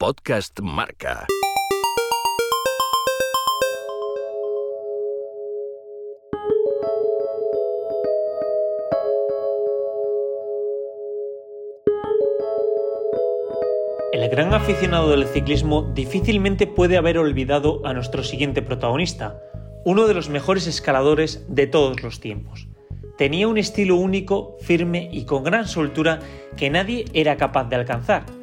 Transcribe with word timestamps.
Podcast 0.00 0.58
Marca. 0.62 1.26
El 14.14 14.26
gran 14.30 14.54
aficionado 14.54 15.10
del 15.10 15.26
ciclismo 15.26 15.82
difícilmente 15.94 16.66
puede 16.66 16.96
haber 16.96 17.18
olvidado 17.18 17.82
a 17.84 17.92
nuestro 17.92 18.22
siguiente 18.22 18.62
protagonista, 18.62 19.42
uno 19.84 20.06
de 20.06 20.14
los 20.14 20.30
mejores 20.30 20.66
escaladores 20.66 21.44
de 21.46 21.66
todos 21.66 22.02
los 22.02 22.20
tiempos. 22.20 22.68
Tenía 23.18 23.48
un 23.48 23.58
estilo 23.58 23.96
único, 23.96 24.56
firme 24.62 25.10
y 25.12 25.26
con 25.26 25.44
gran 25.44 25.68
soltura 25.68 26.20
que 26.56 26.70
nadie 26.70 27.04
era 27.12 27.36
capaz 27.36 27.64
de 27.64 27.76
alcanzar. 27.76 28.39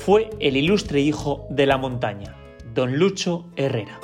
Fue 0.00 0.30
el 0.40 0.56
ilustre 0.56 1.02
hijo 1.02 1.46
de 1.50 1.66
la 1.66 1.76
montaña, 1.76 2.34
don 2.72 2.96
Lucho 2.96 3.44
Herrera. 3.54 4.00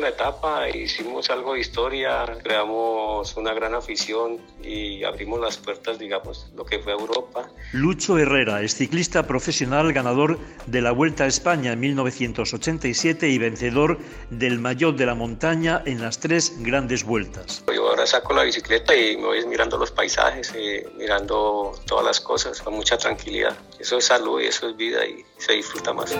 La 0.00 0.08
etapa, 0.08 0.68
hicimos 0.68 1.30
algo 1.30 1.54
de 1.54 1.60
historia, 1.60 2.24
creamos 2.42 3.36
una 3.36 3.52
gran 3.54 3.74
afición 3.74 4.40
y 4.62 5.04
abrimos 5.04 5.40
las 5.40 5.56
puertas, 5.56 5.98
digamos, 5.98 6.50
lo 6.54 6.64
que 6.64 6.78
fue 6.78 6.92
Europa. 6.92 7.48
Lucho 7.72 8.18
Herrera 8.18 8.62
es 8.62 8.74
ciclista 8.74 9.26
profesional 9.26 9.92
ganador 9.92 10.38
de 10.66 10.80
la 10.80 10.92
Vuelta 10.92 11.24
a 11.24 11.26
España 11.26 11.72
en 11.72 11.80
1987 11.80 13.28
y 13.28 13.38
vencedor 13.38 13.98
del 14.30 14.58
Mayor 14.58 14.96
de 14.96 15.06
la 15.06 15.14
Montaña 15.14 15.82
en 15.84 16.00
las 16.00 16.20
tres 16.20 16.54
grandes 16.62 17.04
vueltas. 17.04 17.64
Yo 17.74 17.88
ahora 17.88 18.06
saco 18.06 18.32
la 18.34 18.44
bicicleta 18.44 18.94
y 18.96 19.16
me 19.16 19.26
voy 19.26 19.46
mirando 19.46 19.76
los 19.76 19.90
paisajes, 19.90 20.52
eh, 20.56 20.86
mirando 20.96 21.72
todas 21.86 22.04
las 22.04 22.20
cosas 22.20 22.60
con 22.60 22.74
mucha 22.74 22.96
tranquilidad. 22.96 23.56
Eso 23.78 23.98
es 23.98 24.06
salud 24.06 24.40
y 24.40 24.46
eso 24.46 24.68
es 24.68 24.76
vida 24.76 25.06
y 25.06 25.24
se 25.38 25.54
disfruta 25.54 25.92
más. 25.92 26.14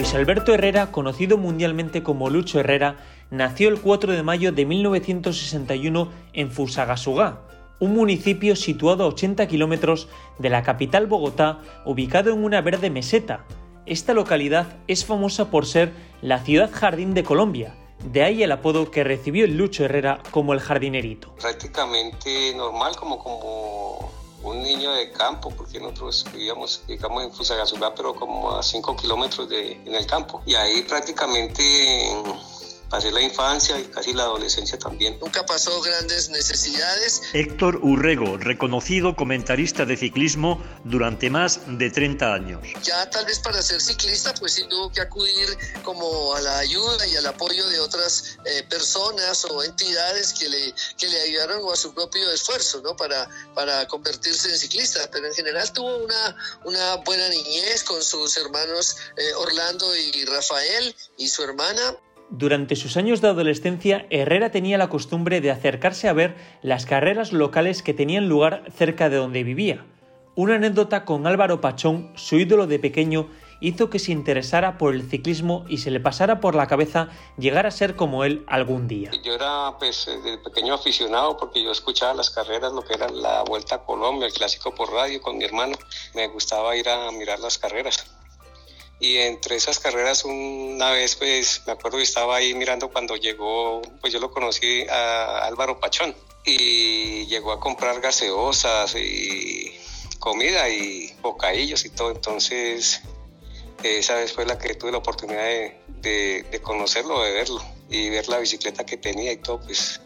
Luis 0.00 0.14
Alberto 0.14 0.54
Herrera, 0.54 0.92
conocido 0.92 1.36
mundialmente 1.36 2.02
como 2.02 2.30
Lucho 2.30 2.58
Herrera, 2.58 2.96
nació 3.30 3.68
el 3.68 3.78
4 3.78 4.14
de 4.14 4.22
mayo 4.22 4.50
de 4.50 4.64
1961 4.64 6.10
en 6.32 6.50
Fusagasugá, 6.50 7.42
un 7.80 7.92
municipio 7.92 8.56
situado 8.56 9.04
a 9.04 9.08
80 9.08 9.46
kilómetros 9.46 10.08
de 10.38 10.48
la 10.48 10.62
capital 10.62 11.06
Bogotá, 11.06 11.58
ubicado 11.84 12.32
en 12.32 12.42
una 12.42 12.62
verde 12.62 12.88
meseta. 12.88 13.44
Esta 13.84 14.14
localidad 14.14 14.78
es 14.86 15.04
famosa 15.04 15.50
por 15.50 15.66
ser 15.66 15.92
la 16.22 16.38
ciudad 16.38 16.70
jardín 16.72 17.12
de 17.12 17.22
Colombia, 17.22 17.74
de 18.02 18.22
ahí 18.22 18.42
el 18.42 18.52
apodo 18.52 18.90
que 18.90 19.04
recibió 19.04 19.44
el 19.44 19.58
Lucho 19.58 19.84
Herrera 19.84 20.22
como 20.30 20.54
el 20.54 20.60
jardinerito. 20.60 21.34
Prácticamente 21.34 22.54
normal, 22.56 22.96
como, 22.96 24.10
un 24.42 24.62
niño 24.62 24.92
de 24.92 25.10
campo, 25.12 25.50
porque 25.50 25.78
nosotros 25.80 26.26
vivíamos, 26.32 26.82
digamos, 26.86 27.24
en 27.24 27.32
Fusagasugá, 27.32 27.94
pero 27.94 28.14
como 28.14 28.52
a 28.52 28.62
5 28.62 28.96
kilómetros 28.96 29.48
de, 29.48 29.72
en 29.72 29.94
el 29.94 30.06
campo. 30.06 30.42
Y 30.46 30.54
ahí 30.54 30.82
prácticamente 30.82 31.62
pasé 32.90 33.12
la 33.12 33.22
infancia 33.22 33.78
y 33.78 33.84
casi 33.84 34.12
la 34.12 34.24
adolescencia 34.24 34.78
también. 34.78 35.18
Nunca 35.20 35.46
pasó 35.46 35.80
grandes 35.80 36.28
necesidades. 36.28 37.22
Héctor 37.32 37.78
Urrego, 37.82 38.36
reconocido 38.36 39.14
comentarista 39.14 39.86
de 39.86 39.96
ciclismo 39.96 40.62
durante 40.84 41.30
más 41.30 41.60
de 41.66 41.88
30 41.88 42.34
años. 42.34 42.60
Ya 42.82 43.08
tal 43.08 43.24
vez 43.26 43.38
para 43.38 43.62
ser 43.62 43.80
ciclista, 43.80 44.34
pues 44.34 44.54
sí 44.54 44.64
tuvo 44.68 44.90
que 44.90 45.00
acudir 45.00 45.48
como 45.84 46.34
a 46.34 46.40
la 46.40 46.58
ayuda 46.58 47.06
y 47.06 47.16
al 47.16 47.26
apoyo 47.26 47.66
de 47.68 47.78
otras 47.78 48.38
eh, 48.44 48.64
personas 48.68 49.44
o 49.44 49.62
entidades 49.62 50.34
que 50.34 50.48
le, 50.48 50.74
que 50.98 51.08
le 51.08 51.20
ayudaron 51.20 51.60
o 51.62 51.72
a 51.72 51.76
su 51.76 51.94
propio 51.94 52.28
esfuerzo, 52.32 52.82
¿no? 52.82 52.96
Para, 52.96 53.28
para 53.54 53.86
convertirse 53.86 54.50
en 54.50 54.58
ciclista. 54.58 55.08
Pero 55.12 55.28
en 55.28 55.34
general 55.34 55.72
tuvo 55.72 55.96
una, 55.96 56.36
una 56.64 56.96
buena 56.96 57.28
niñez 57.28 57.84
con 57.84 58.02
sus 58.02 58.36
hermanos 58.36 58.96
eh, 59.16 59.32
Orlando 59.34 59.96
y 59.96 60.24
Rafael 60.24 60.94
y 61.16 61.28
su 61.28 61.44
hermana. 61.44 61.96
Durante 62.30 62.76
sus 62.76 62.96
años 62.96 63.20
de 63.20 63.28
adolescencia, 63.28 64.06
Herrera 64.08 64.52
tenía 64.52 64.78
la 64.78 64.88
costumbre 64.88 65.40
de 65.40 65.50
acercarse 65.50 66.08
a 66.08 66.12
ver 66.12 66.36
las 66.62 66.86
carreras 66.86 67.32
locales 67.32 67.82
que 67.82 67.92
tenían 67.92 68.28
lugar 68.28 68.62
cerca 68.72 69.08
de 69.08 69.16
donde 69.16 69.42
vivía. 69.42 69.84
Una 70.36 70.54
anécdota 70.54 71.04
con 71.04 71.26
Álvaro 71.26 71.60
Pachón, 71.60 72.12
su 72.14 72.38
ídolo 72.38 72.68
de 72.68 72.78
pequeño, 72.78 73.28
hizo 73.60 73.90
que 73.90 73.98
se 73.98 74.12
interesara 74.12 74.78
por 74.78 74.94
el 74.94 75.02
ciclismo 75.02 75.64
y 75.68 75.78
se 75.78 75.90
le 75.90 75.98
pasara 75.98 76.38
por 76.38 76.54
la 76.54 76.68
cabeza 76.68 77.08
llegar 77.36 77.66
a 77.66 77.72
ser 77.72 77.96
como 77.96 78.22
él 78.22 78.44
algún 78.46 78.86
día. 78.86 79.10
Yo 79.24 79.34
era 79.34 79.76
pues 79.80 80.06
de 80.06 80.38
pequeño 80.38 80.74
aficionado 80.74 81.36
porque 81.36 81.62
yo 81.62 81.72
escuchaba 81.72 82.14
las 82.14 82.30
carreras, 82.30 82.72
lo 82.72 82.82
que 82.82 82.94
era 82.94 83.08
la 83.08 83.42
Vuelta 83.42 83.74
a 83.74 83.84
Colombia, 83.84 84.28
el 84.28 84.32
clásico 84.32 84.72
por 84.72 84.92
radio 84.92 85.20
con 85.20 85.36
mi 85.36 85.44
hermano. 85.44 85.76
Me 86.14 86.28
gustaba 86.28 86.76
ir 86.76 86.88
a 86.88 87.10
mirar 87.10 87.40
las 87.40 87.58
carreras 87.58 88.19
y 89.00 89.16
entre 89.16 89.56
esas 89.56 89.78
carreras 89.78 90.24
una 90.24 90.90
vez 90.90 91.16
pues 91.16 91.62
me 91.66 91.72
acuerdo 91.72 91.96
que 91.96 92.04
estaba 92.04 92.36
ahí 92.36 92.52
mirando 92.54 92.90
cuando 92.90 93.16
llegó 93.16 93.80
pues 94.00 94.12
yo 94.12 94.20
lo 94.20 94.30
conocí 94.30 94.86
a 94.88 95.46
Álvaro 95.46 95.80
Pachón 95.80 96.14
y 96.44 97.26
llegó 97.26 97.52
a 97.52 97.60
comprar 97.60 98.00
gaseosas 98.00 98.94
y 98.94 99.72
comida 100.18 100.68
y 100.68 101.14
bocadillos 101.22 101.84
y 101.84 101.90
todo. 101.90 102.10
Entonces 102.10 103.00
esa 103.82 104.16
vez 104.16 104.32
fue 104.32 104.44
la 104.44 104.58
que 104.58 104.74
tuve 104.74 104.92
la 104.92 104.98
oportunidad 104.98 105.44
de, 105.44 105.80
de, 105.88 106.42
de 106.50 106.60
conocerlo 106.60 107.22
de 107.22 107.32
verlo 107.32 107.62
y 107.88 108.10
ver 108.10 108.28
la 108.28 108.38
bicicleta 108.38 108.84
que 108.84 108.98
tenía 108.98 109.32
y 109.32 109.38
todo 109.38 109.60
pues 109.60 110.02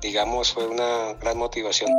digamos 0.00 0.52
fue 0.52 0.68
una 0.68 1.14
gran 1.14 1.36
motivación 1.36 1.92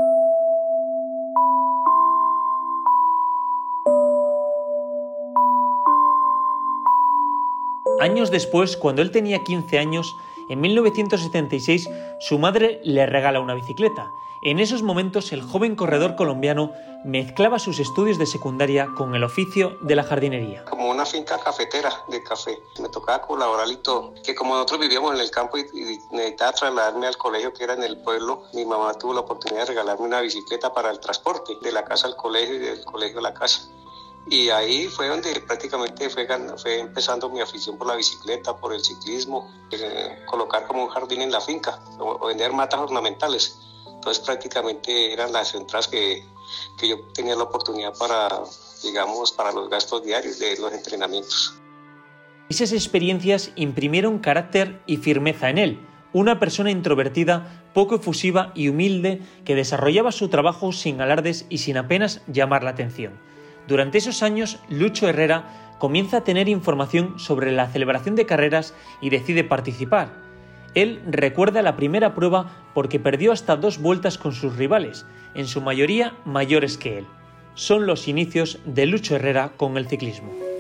Años 8.02 8.32
después, 8.32 8.78
cuando 8.78 9.04
él 9.04 9.12
tenía 9.12 9.44
15 9.44 9.78
años, 9.78 10.16
en 10.50 10.60
1976, 10.60 11.88
su 12.20 12.40
madre 12.40 12.82
le 12.84 13.06
regala 13.06 13.40
una 13.40 13.54
bicicleta. 13.54 14.12
En 14.42 14.58
esos 14.58 14.82
momentos, 14.82 15.32
el 15.34 15.44
joven 15.44 15.76
corredor 15.76 16.16
colombiano 16.16 16.72
mezclaba 17.06 17.60
sus 17.60 17.78
estudios 17.78 18.18
de 18.18 18.26
secundaria 18.26 18.88
con 18.98 19.14
el 19.14 19.24
oficio 19.24 19.78
de 19.82 19.96
la 19.96 20.04
jardinería. 20.04 20.66
Como 20.66 20.90
una 20.90 21.06
finca 21.06 21.38
cafetera 21.38 21.92
de 22.08 22.24
café. 22.24 22.60
Me 22.80 22.90
tocaba 22.90 23.22
colaborar 23.22 23.70
y 23.70 23.78
todo. 23.78 24.16
Que 24.24 24.34
como 24.34 24.56
nosotros 24.56 24.80
vivíamos 24.80 25.14
en 25.14 25.22
el 25.22 25.30
campo 25.30 25.60
y, 25.60 25.66
necesitaba 26.10 26.54
trasladarme 26.54 27.06
al 27.06 27.18
colegio 27.18 27.54
que 27.54 27.66
era 27.66 27.76
en 27.76 27.84
el 27.84 27.98
pueblo, 27.98 28.46
mi 28.56 28.66
mamá 28.66 28.96
tuvo 28.96 29.14
la 29.14 29.20
oportunidad 29.20 29.62
de 29.62 29.68
regalarme 29.68 30.06
una 30.06 30.22
bicicleta 30.22 30.74
para 30.74 30.90
el 30.90 31.00
transporte 31.00 31.54
de 31.62 31.72
la 31.72 31.86
casa 31.86 32.08
al 32.08 32.16
colegio 32.16 32.56
y 32.56 32.60
del 32.60 32.84
colegio 32.84 33.20
a 33.20 33.22
la 33.22 33.36
casa. 33.36 33.70
Y 34.30 34.50
ahí 34.50 34.88
fue 34.88 35.08
donde 35.08 35.40
prácticamente 35.42 36.10
fue, 36.10 36.28
fue 36.58 36.80
empezando 36.80 37.30
mi 37.30 37.42
afición 37.42 37.78
por 37.78 37.88
la 37.88 37.96
bicicleta, 37.96 38.56
por 38.56 38.74
el 38.74 38.84
ciclismo, 38.84 39.52
eh, 39.72 40.24
colocar 40.26 40.68
como 40.68 40.84
un 40.84 40.90
jardín 40.90 41.22
en 41.22 41.32
la 41.32 41.42
finca 41.42 41.80
o, 42.00 42.18
o, 42.22 42.28
vender 42.28 42.54
matas 42.54 42.80
ornamentales. 42.80 43.58
Entonces 43.88 44.24
prácticamente 44.24 45.12
eran 45.14 45.32
las 45.32 45.54
entradas 45.54 45.88
que, 45.88 46.24
que 46.78 46.88
yo 46.88 47.00
tenía 47.14 47.36
la 47.36 47.44
oportunidad 47.44 47.94
para, 47.98 48.30
digamos, 48.84 49.32
para 49.32 49.52
los 49.52 49.70
gastos 49.70 50.04
diarios 50.04 50.40
de 50.40 50.58
los 50.58 50.72
entrenamientos. 50.74 51.56
Esas 52.50 52.74
experiencias 52.74 53.52
imprimieron 53.56 54.20
carácter 54.20 54.82
y 54.86 54.98
firmeza 54.98 55.50
en 55.50 55.58
él, 55.58 55.80
una 56.14 56.40
persona 56.40 56.70
introvertida, 56.70 57.64
poco 57.74 57.96
efusiva 57.96 58.52
y 58.56 58.68
humilde 58.68 59.22
que 59.46 59.56
desarrollaba 59.56 60.12
su 60.12 60.28
trabajo 60.28 60.74
sin 60.74 61.00
alardes 61.00 61.46
y 61.50 61.60
sin 61.60 61.78
apenas 61.78 62.22
llamar 62.28 62.64
la 62.64 62.72
atención. 62.72 63.14
Durante 63.72 64.00
esos 64.00 64.22
años, 64.22 64.60
Lucho 64.68 65.08
Herrera 65.08 65.46
comienza 65.80 66.18
a 66.18 66.24
tener 66.26 66.50
información 66.50 67.18
sobre 67.18 67.54
la 67.54 67.70
celebración 67.70 68.16
de 68.18 68.26
carreras 68.26 68.74
y 69.00 69.10
decide 69.12 69.46
participar. 69.46 70.10
Él 70.76 71.02
recuerda 71.08 71.62
la 71.62 71.78
primera 71.78 72.14
prueba 72.14 72.52
porque 72.74 73.00
perdió 73.00 73.32
hasta 73.32 73.56
dos 73.56 73.78
vueltas 73.78 74.18
con 74.18 74.34
sus 74.34 74.58
rivales, 74.58 75.06
en 75.36 75.48
su 75.48 75.62
mayoría 75.62 76.18
mayores 76.26 76.78
que 76.78 76.98
él. 76.98 77.08
Son 77.54 77.86
los 77.86 78.10
inicios 78.10 78.60
de 78.66 78.88
Lucho 78.88 79.16
Herrera 79.16 79.54
con 79.56 79.78
el 79.78 79.88
ciclismo. 79.88 80.51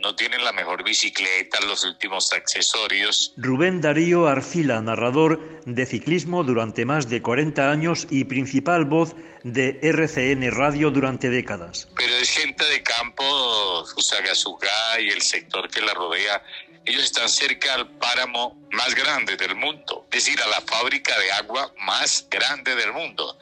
No 0.00 0.14
tienen 0.14 0.44
la 0.44 0.52
mejor 0.52 0.84
bicicleta, 0.84 1.60
los 1.62 1.84
últimos 1.84 2.32
accesorios. 2.32 3.32
Rubén 3.36 3.80
Darío 3.80 4.26
Arcila, 4.26 4.80
narrador 4.80 5.60
de 5.64 5.86
ciclismo 5.86 6.44
durante 6.44 6.84
más 6.84 7.08
de 7.08 7.20
40 7.22 7.70
años 7.70 8.06
y 8.10 8.24
principal 8.24 8.84
voz 8.84 9.14
de 9.42 9.78
RCN 9.82 10.50
Radio 10.52 10.90
durante 10.90 11.28
décadas. 11.28 11.88
Pero 11.96 12.14
es 12.14 12.30
gente 12.30 12.64
de 12.64 12.82
campo, 12.82 13.84
Fusagasugá 13.94 15.00
y 15.00 15.08
el 15.08 15.22
sector 15.22 15.68
que 15.68 15.80
la 15.80 15.92
rodea, 15.92 16.42
ellos 16.86 17.04
están 17.04 17.28
cerca 17.28 17.74
al 17.74 17.88
páramo 17.98 18.60
más 18.70 18.94
grande 18.94 19.36
del 19.36 19.54
mundo, 19.54 20.06
es 20.12 20.24
decir, 20.24 20.40
a 20.42 20.46
la 20.48 20.60
fábrica 20.60 21.18
de 21.18 21.32
agua 21.32 21.72
más 21.78 22.26
grande 22.30 22.74
del 22.74 22.92
mundo. 22.92 23.38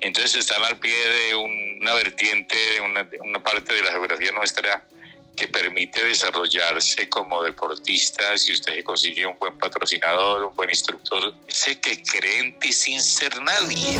Entonces 0.00 0.34
están 0.34 0.62
al 0.64 0.78
pie 0.78 0.92
de 0.94 1.34
una 1.36 1.94
vertiente, 1.94 2.56
una, 2.84 3.08
una 3.20 3.42
parte 3.42 3.74
de 3.74 3.82
la 3.82 3.92
geografía 3.92 4.32
nuestra 4.32 4.84
que 5.40 5.48
permite 5.48 6.04
desarrollarse 6.04 7.08
como 7.08 7.42
deportista 7.42 8.36
si 8.36 8.52
usted 8.52 8.84
consigue 8.84 9.24
un 9.24 9.38
buen 9.38 9.56
patrocinador, 9.56 10.44
un 10.44 10.54
buen 10.54 10.68
instructor, 10.68 11.32
sé 11.48 11.80
que 11.80 12.02
cree 12.02 12.40
en 12.40 12.72
sin 12.72 13.00
ser 13.00 13.32
nadie. 13.42 13.98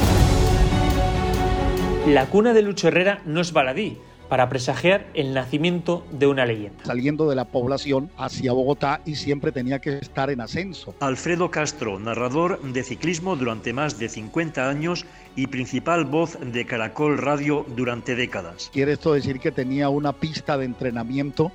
La 2.08 2.26
cuna 2.26 2.52
de 2.52 2.60
Lucho 2.60 2.88
Herrera 2.88 3.22
no 3.24 3.40
es 3.40 3.52
baladí 3.52 3.96
para 4.30 4.48
presagiar 4.48 5.06
el 5.12 5.34
nacimiento 5.34 6.06
de 6.12 6.28
una 6.28 6.46
leyenda. 6.46 6.84
Saliendo 6.84 7.28
de 7.28 7.34
la 7.34 7.46
población 7.46 8.10
hacia 8.16 8.52
Bogotá 8.52 9.02
y 9.04 9.16
siempre 9.16 9.50
tenía 9.50 9.80
que 9.80 9.98
estar 9.98 10.30
en 10.30 10.40
ascenso. 10.40 10.94
Alfredo 11.00 11.50
Castro, 11.50 11.98
narrador 11.98 12.62
de 12.62 12.84
ciclismo 12.84 13.34
durante 13.34 13.72
más 13.72 13.98
de 13.98 14.08
50 14.08 14.70
años 14.70 15.04
y 15.34 15.48
principal 15.48 16.04
voz 16.04 16.38
de 16.40 16.64
Caracol 16.64 17.18
Radio 17.18 17.66
durante 17.76 18.14
décadas. 18.14 18.70
Quiere 18.72 18.92
esto 18.92 19.12
decir 19.12 19.40
que 19.40 19.50
tenía 19.50 19.88
una 19.88 20.12
pista 20.12 20.56
de 20.56 20.64
entrenamiento 20.64 21.50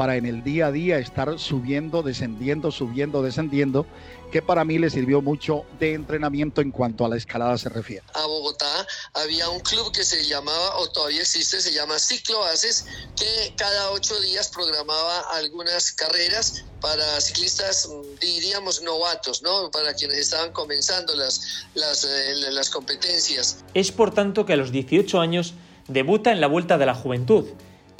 para 0.00 0.16
en 0.16 0.24
el 0.24 0.42
día 0.42 0.68
a 0.68 0.72
día 0.72 0.98
estar 0.98 1.38
subiendo, 1.38 2.02
descendiendo, 2.02 2.70
subiendo, 2.70 3.22
descendiendo, 3.22 3.84
que 4.32 4.40
para 4.40 4.64
mí 4.64 4.78
le 4.78 4.88
sirvió 4.88 5.20
mucho 5.20 5.66
de 5.78 5.92
entrenamiento 5.92 6.62
en 6.62 6.70
cuanto 6.70 7.04
a 7.04 7.10
la 7.10 7.18
escalada 7.18 7.58
se 7.58 7.68
refiere. 7.68 8.02
A 8.14 8.24
Bogotá 8.24 8.86
había 9.12 9.50
un 9.50 9.60
club 9.60 9.92
que 9.92 10.02
se 10.02 10.24
llamaba, 10.24 10.78
o 10.78 10.88
todavía 10.88 11.20
existe, 11.20 11.60
se 11.60 11.74
llama 11.74 11.98
Ciclo 11.98 12.42
Haces, 12.44 12.86
que 13.14 13.52
cada 13.58 13.90
ocho 13.90 14.18
días 14.22 14.48
programaba 14.48 15.20
algunas 15.36 15.92
carreras 15.92 16.64
para 16.80 17.20
ciclistas, 17.20 17.86
diríamos, 18.22 18.80
novatos, 18.80 19.42
¿no? 19.42 19.70
Para 19.70 19.92
quienes 19.92 20.16
estaban 20.16 20.50
comenzando 20.52 21.14
las, 21.14 21.66
las, 21.74 22.04
eh, 22.04 22.50
las 22.50 22.70
competencias. 22.70 23.58
Es 23.74 23.92
por 23.92 24.14
tanto 24.14 24.46
que 24.46 24.54
a 24.54 24.56
los 24.56 24.72
18 24.72 25.20
años 25.20 25.52
debuta 25.88 26.32
en 26.32 26.40
la 26.40 26.46
Vuelta 26.46 26.78
de 26.78 26.86
la 26.86 26.94
Juventud 26.94 27.44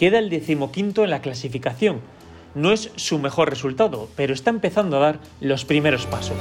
Queda 0.01 0.19
el 0.19 0.31
decimoquinto 0.31 1.05
en 1.05 1.11
la 1.11 1.21
clasificación. 1.21 2.01
No 2.55 2.73
es 2.73 2.91
su 2.97 3.19
mejor 3.19 3.51
resultado, 3.51 4.09
pero 4.17 4.33
está 4.33 4.49
empezando 4.49 4.97
a 4.97 5.01
dar 5.01 5.19
los 5.43 5.67
primeros 5.67 6.07
pasos. 6.07 6.39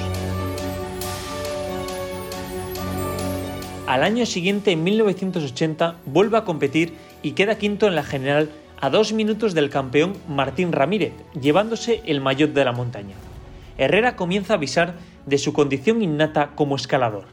Al 3.85 4.03
año 4.03 4.25
siguiente, 4.25 4.71
en 4.71 4.85
1980, 4.85 5.97
vuelve 6.05 6.37
a 6.37 6.45
competir 6.45 6.93
y 7.21 7.33
queda 7.33 7.57
quinto 7.57 7.85
en 7.85 7.95
la 7.95 8.03
general 8.03 8.49
a 8.79 8.89
dos 8.89 9.11
minutos 9.11 9.53
del 9.53 9.69
campeón 9.69 10.13
Martín 10.29 10.71
Ramírez, 10.71 11.11
llevándose 11.37 12.01
el 12.05 12.21
maillot 12.21 12.53
de 12.53 12.63
la 12.63 12.71
montaña. 12.71 13.15
Herrera 13.77 14.15
comienza 14.15 14.53
a 14.53 14.55
avisar 14.55 14.93
de 15.25 15.37
su 15.37 15.51
condición 15.51 16.01
innata 16.01 16.51
como 16.55 16.77
escalador. 16.77 17.25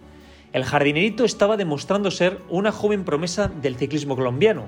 El 0.53 0.65
jardinerito 0.65 1.25
estaba 1.25 1.57
demostrando 1.57 2.11
ser 2.11 2.41
una 2.49 2.73
joven 2.73 3.05
promesa 3.05 3.47
del 3.47 3.77
ciclismo 3.77 4.17
colombiano, 4.17 4.65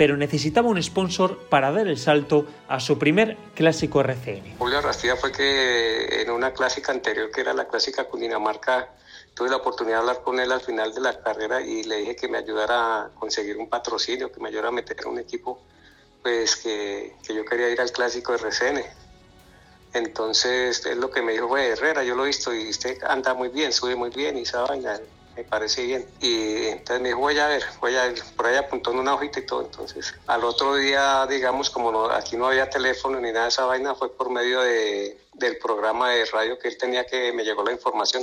pero 0.00 0.16
necesitaba 0.16 0.66
un 0.66 0.82
sponsor 0.82 1.36
para 1.50 1.70
dar 1.70 1.86
el 1.86 1.98
salto 1.98 2.46
a 2.68 2.80
su 2.80 2.96
primer 2.96 3.36
clásico 3.54 4.00
RCN. 4.00 4.56
Julio 4.56 4.80
Rastilla 4.80 5.14
fue 5.14 5.30
que 5.30 6.22
en 6.22 6.30
una 6.30 6.54
clásica 6.54 6.90
anterior, 6.90 7.30
que 7.30 7.42
era 7.42 7.52
la 7.52 7.68
clásica 7.68 8.04
Cundinamarca, 8.04 8.88
tuve 9.34 9.50
la 9.50 9.56
oportunidad 9.56 9.96
de 9.96 10.00
hablar 10.00 10.22
con 10.22 10.40
él 10.40 10.50
al 10.52 10.62
final 10.62 10.94
de 10.94 11.02
la 11.02 11.20
carrera 11.20 11.60
y 11.60 11.82
le 11.82 11.98
dije 11.98 12.16
que 12.16 12.28
me 12.28 12.38
ayudara 12.38 13.02
a 13.02 13.08
conseguir 13.10 13.58
un 13.58 13.68
patrocinio, 13.68 14.32
que 14.32 14.40
me 14.40 14.48
ayudara 14.48 14.68
a 14.68 14.72
meter 14.72 15.06
un 15.06 15.18
equipo, 15.18 15.60
pues 16.22 16.56
que, 16.56 17.16
que 17.22 17.34
yo 17.34 17.44
quería 17.44 17.68
ir 17.68 17.78
al 17.78 17.92
clásico 17.92 18.32
RCN. 18.32 18.82
Entonces, 19.92 20.86
es 20.86 20.96
lo 20.96 21.10
que 21.10 21.20
me 21.20 21.32
dijo 21.32 21.46
fue 21.46 21.68
Herrera, 21.68 22.02
yo 22.04 22.14
lo 22.14 22.24
he 22.24 22.28
visto 22.28 22.54
y 22.54 22.70
usted 22.70 23.04
anda 23.04 23.34
muy 23.34 23.50
bien, 23.50 23.70
sube 23.70 23.96
muy 23.96 24.08
bien 24.08 24.38
y 24.38 24.42
esa 24.44 24.62
vaina 24.62 24.98
me 25.36 25.44
parece 25.44 25.84
bien. 25.84 26.06
Y 26.20 26.66
entonces 26.66 27.00
me 27.00 27.08
dijo, 27.08 27.20
voy 27.20 27.38
a 27.38 27.48
ver, 27.48 27.64
voy 27.80 27.96
a 27.96 28.04
ver, 28.04 28.22
por 28.36 28.46
ahí 28.46 28.56
apuntó 28.56 28.92
en 28.92 28.98
una 28.98 29.14
hojita 29.14 29.40
y 29.40 29.46
todo. 29.46 29.62
Entonces, 29.62 30.14
al 30.26 30.44
otro 30.44 30.76
día, 30.76 31.26
digamos, 31.26 31.70
como 31.70 32.10
aquí 32.10 32.36
no 32.36 32.46
había 32.46 32.68
teléfono 32.68 33.20
ni 33.20 33.32
nada 33.32 33.44
de 33.44 33.48
esa 33.50 33.64
vaina, 33.64 33.94
fue 33.94 34.14
por 34.14 34.30
medio 34.30 34.60
de, 34.60 35.20
del 35.34 35.58
programa 35.58 36.10
de 36.10 36.24
radio 36.26 36.58
que 36.58 36.68
él 36.68 36.78
tenía 36.78 37.06
que 37.06 37.32
me 37.32 37.44
llegó 37.44 37.64
la 37.64 37.72
información. 37.72 38.22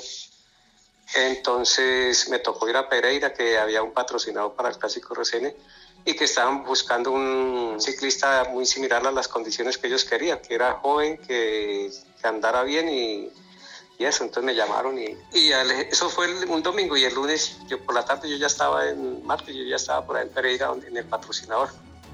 Entonces 1.16 2.28
me 2.30 2.40
tocó 2.40 2.68
ir 2.68 2.76
a 2.76 2.90
Pereira, 2.90 3.34
que 3.34 3.58
había 3.58 3.82
un 3.82 3.94
patrocinador 3.94 4.54
para 4.54 4.70
el 4.70 4.78
Clásico 4.78 5.14
RCN 5.14 5.54
y 6.06 6.14
que 6.16 6.26
estaban 6.26 6.64
buscando 6.64 7.12
un 7.12 7.78
ciclista 7.80 8.46
muy 8.52 8.66
similar 8.66 9.06
a 9.08 9.12
las 9.12 9.28
condiciones 9.28 9.78
que 9.78 9.88
ellos 9.88 10.06
querían, 10.06 10.40
que 10.40 10.56
era 10.56 10.74
joven, 10.74 11.18
que, 11.18 11.92
que 12.22 12.28
andara 12.28 12.64
bien 12.64 12.90
y 12.90 13.32
y 14.00 14.06
eso, 14.06 14.24
entonces 14.24 14.44
me 14.44 14.56
llamaron 14.56 14.98
y, 14.98 15.18
y 15.34 15.52
eso 15.90 16.10
fue 16.10 16.28
un 16.46 16.62
domingo 16.62 16.96
y 16.96 17.04
el 17.04 17.16
lunes, 17.16 17.60
yo 17.68 17.82
por 17.82 17.96
la 17.96 18.06
tarde 18.06 18.30
yo 18.30 18.38
ya 18.38 18.48
estaba 18.48 18.90
en 18.90 19.26
martes, 19.26 19.56
yo 19.56 19.64
ya 19.64 19.76
estaba 19.76 20.06
por 20.06 20.18
ahí 20.18 20.28
en 20.28 20.34
Pereira 20.34 20.72
en 20.88 20.98
el 20.98 21.06
patrocinador. 21.06 21.70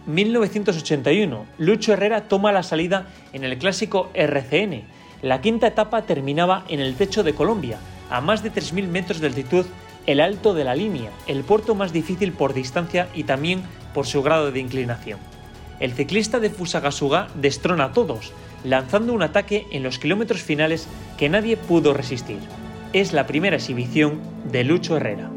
1981, 0.06 1.46
Lucho 1.58 1.94
Herrera 1.94 2.28
toma 2.28 2.52
la 2.52 2.64
salida 2.64 3.08
en 3.32 3.44
el 3.44 3.58
clásico 3.58 4.10
RCN. 4.14 4.84
La 5.22 5.42
quinta 5.42 5.68
etapa 5.68 6.02
terminaba 6.04 6.66
en 6.68 6.80
el 6.80 6.96
techo 6.96 7.24
de 7.24 7.34
Colombia, 7.34 7.80
a 8.10 8.20
más 8.20 8.44
de 8.44 8.52
3.000 8.52 8.88
metros 8.88 9.20
de 9.22 9.28
altitud, 9.28 9.66
el 10.06 10.20
alto 10.20 10.54
de 10.54 10.66
la 10.66 10.76
línea, 10.76 11.12
el 11.28 11.44
puerto 11.44 11.76
más 11.76 11.94
difícil 11.94 12.34
por 12.34 12.54
distancia 12.54 13.08
y 13.14 13.24
también 13.24 13.64
por 13.94 14.06
su 14.06 14.22
grado 14.22 14.52
de 14.52 14.60
inclinación. 14.60 15.20
El 15.84 15.92
ciclista 15.92 16.40
de 16.40 16.50
Fusagasugá 16.50 17.28
destrona 17.36 17.84
a 17.84 17.92
todos, 17.92 18.32
lanzando 18.64 19.12
un 19.12 19.22
ataque 19.22 19.68
en 19.72 19.84
los 19.84 20.00
kilómetros 20.00 20.42
finales 20.42 20.88
que 21.18 21.28
nadie 21.28 21.58
pudo 21.58 21.94
resistir. 21.94 22.40
Es 22.94 23.12
la 23.12 23.28
primera 23.28 23.58
exhibición 23.58 24.22
de 24.50 24.64
Lucho 24.64 24.96
Herrera. 24.96 25.30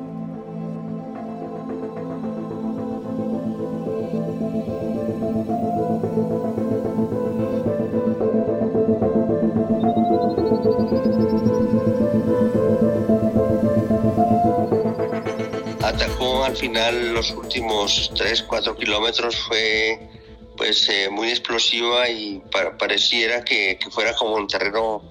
Atacó 15.83 16.45
al 16.45 16.57
final 16.57 17.15
los 17.15 17.33
últimos 17.33 18.13
3-4 18.15 18.77
kilómetros, 18.77 19.37
fue 19.49 20.16
pues 20.57 20.89
eh, 20.89 21.09
muy 21.11 21.29
explosiva 21.29 22.09
y 22.09 22.43
pareciera 22.79 23.45
que, 23.45 23.79
que, 23.79 23.91
fuera 23.91 24.15
como 24.15 24.35
un 24.35 24.47
terreno 24.47 25.03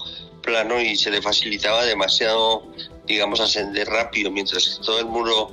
plano 0.41 0.79
y 0.79 0.95
se 0.95 1.11
le 1.11 1.21
facilitaba 1.21 1.85
demasiado, 1.85 2.63
digamos, 3.05 3.39
ascender 3.39 3.87
rápido, 3.87 4.31
mientras 4.31 4.77
que 4.77 4.85
todo 4.85 4.99
el 4.99 5.05
muro 5.05 5.51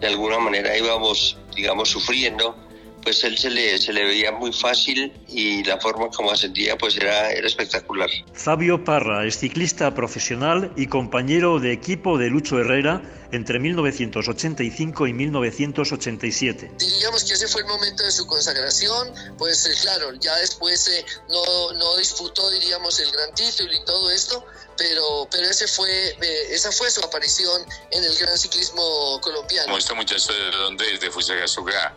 de 0.00 0.06
alguna 0.08 0.38
manera 0.38 0.76
íbamos, 0.76 1.36
digamos, 1.54 1.88
sufriendo 1.88 2.56
pues 3.02 3.24
él 3.24 3.36
se 3.36 3.50
le, 3.50 3.78
se 3.78 3.92
le 3.92 4.04
veía 4.04 4.32
muy 4.32 4.52
fácil 4.52 5.12
y 5.28 5.64
la 5.64 5.78
forma 5.78 6.08
como 6.08 6.30
ascendía 6.30 6.76
pues 6.78 6.96
era, 6.96 7.30
era 7.30 7.46
espectacular. 7.46 8.08
Fabio 8.32 8.84
Parra 8.84 9.26
es 9.26 9.38
ciclista 9.38 9.94
profesional 9.94 10.72
y 10.76 10.86
compañero 10.86 11.58
de 11.58 11.72
equipo 11.72 12.18
de 12.18 12.30
Lucho 12.30 12.58
Herrera 12.58 13.02
entre 13.32 13.58
1985 13.58 15.06
y 15.06 15.12
1987. 15.12 16.72
Diríamos 16.78 17.24
que 17.24 17.32
ese 17.32 17.48
fue 17.48 17.62
el 17.62 17.66
momento 17.66 18.04
de 18.04 18.10
su 18.10 18.26
consagración, 18.26 19.08
pues 19.38 19.66
eh, 19.66 19.70
claro, 19.80 20.12
ya 20.20 20.36
después 20.36 20.86
eh, 20.88 21.04
no, 21.28 21.72
no 21.78 21.96
disputó, 21.96 22.50
diríamos, 22.50 23.00
el 23.00 23.10
gran 23.10 23.34
título 23.34 23.72
y 23.72 23.84
todo 23.84 24.10
esto, 24.10 24.44
pero, 24.82 25.28
pero 25.30 25.44
ese 25.48 25.68
fue, 25.68 26.08
eh, 26.08 26.46
esa 26.50 26.72
fue 26.72 26.90
su 26.90 27.00
aparición 27.04 27.62
en 27.90 28.02
el 28.02 28.16
gran 28.18 28.36
ciclismo 28.36 29.20
colombiano. 29.20 29.76
Este 29.76 29.94
muchacho 29.94 30.32
de 30.32 30.50
dónde 30.50 30.92
es, 30.92 31.00
de 31.00 31.10
Fusagasugá, 31.10 31.94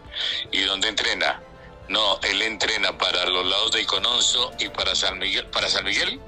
y 0.52 0.62
dónde 0.62 0.90
entrena. 0.90 1.42
No, 1.88 2.20
él 2.22 2.42
entrena 2.44 2.96
para 2.98 3.26
los 3.26 3.46
lados 3.46 3.72
de 3.72 3.82
Icononso 3.82 4.52
y 4.60 4.70
para 4.70 4.96
San 4.96 5.18
Miguel. 5.18 5.48
Para 5.48 5.70
San 5.70 5.84
Miguel, 5.84 6.20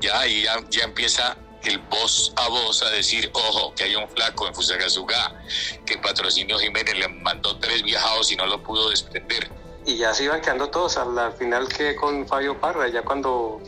ya 0.00 0.20
ahí 0.20 0.42
ya, 0.42 0.60
ya 0.70 0.84
empieza 0.84 1.36
el 1.64 1.78
voz 1.78 2.32
a 2.36 2.48
voz 2.48 2.82
a 2.82 2.90
decir, 2.90 3.28
ojo, 3.32 3.74
que 3.74 3.84
hay 3.84 3.96
un 3.96 4.08
flaco 4.08 4.46
en 4.46 4.54
Fusagasugá, 4.54 5.42
que 5.84 5.98
Patrocinio 5.98 6.58
Jiménez 6.58 6.96
le 6.96 7.08
mandó 7.08 7.58
tres 7.58 7.82
viajados 7.82 8.30
y 8.30 8.36
no 8.36 8.46
lo 8.46 8.62
pudo 8.62 8.90
desprender. 8.90 9.50
Y 9.86 9.96
ya 9.96 10.14
se 10.14 10.24
iban 10.24 10.40
quedando 10.40 10.70
todos, 10.70 10.96
al, 10.96 11.32
final 11.34 11.68
que 11.68 11.96
con 11.96 12.26
Fabio 12.26 12.60
Parra, 12.60 12.88
ya 12.88 13.02
cuando, 13.02 13.60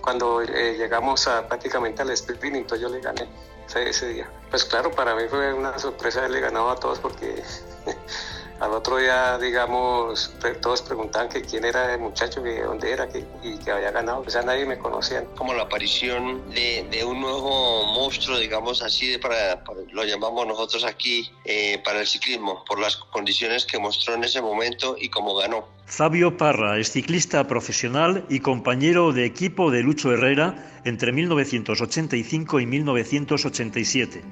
cuando 0.00 0.42
eh, 0.42 0.76
llegamos 0.76 1.26
a, 1.26 1.46
prácticamente 1.46 2.02
al 2.02 2.10
sprint, 2.10 2.74
yo 2.76 2.88
le 2.88 3.00
gané 3.00 3.28
ese, 3.74 4.08
día. 4.08 4.30
Pues 4.50 4.64
claro, 4.64 4.90
para 4.90 5.14
mí 5.14 5.22
fue 5.28 5.52
una 5.52 5.78
sorpresa 5.78 6.20
haberle 6.20 6.40
ganado 6.40 6.70
a 6.70 6.76
todos 6.76 6.98
porque 6.98 7.42
Al 8.60 8.72
otro 8.72 8.96
día, 8.96 9.38
digamos, 9.38 10.32
todos 10.60 10.82
preguntaban 10.82 11.28
que 11.28 11.42
quién 11.42 11.64
era 11.64 11.94
el 11.94 12.00
muchacho, 12.00 12.42
que 12.42 12.60
dónde 12.62 12.90
era 12.90 13.08
y 13.40 13.56
que 13.58 13.70
había 13.70 13.92
ganado. 13.92 14.24
O 14.26 14.30
sea, 14.30 14.42
nadie 14.42 14.66
me 14.66 14.76
conocía. 14.78 15.24
Como 15.36 15.54
la 15.54 15.62
aparición 15.62 16.50
de, 16.50 16.84
de 16.90 17.04
un 17.04 17.20
nuevo 17.20 17.84
monstruo, 17.86 18.36
digamos 18.36 18.82
así, 18.82 19.12
de 19.12 19.20
para, 19.20 19.62
lo 19.92 20.04
llamamos 20.04 20.44
nosotros 20.44 20.82
aquí, 20.84 21.30
eh, 21.44 21.80
para 21.84 22.00
el 22.00 22.06
ciclismo, 22.08 22.64
por 22.64 22.80
las 22.80 22.96
condiciones 22.96 23.64
que 23.64 23.78
mostró 23.78 24.14
en 24.14 24.24
ese 24.24 24.42
momento 24.42 24.96
y 24.98 25.08
cómo 25.08 25.36
ganó. 25.36 25.77
Fabio 25.88 26.36
Parra 26.36 26.78
es 26.78 26.92
ciclista 26.92 27.48
profesional 27.48 28.26
y 28.28 28.40
compañero 28.40 29.12
de 29.12 29.24
equipo 29.24 29.70
de 29.70 29.82
Lucho 29.82 30.12
Herrera 30.12 30.54
entre 30.84 31.12
1985 31.12 32.60
y 32.60 32.66
1987. 32.66 34.22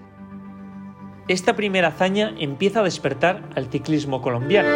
Esta 1.29 1.57
primera 1.57 1.89
hazaña 1.89 2.35
empieza 2.39 2.81
a 2.81 2.83
despertar 2.85 3.49
al 3.57 3.71
ciclismo 3.71 4.21
colombiano. 4.21 4.69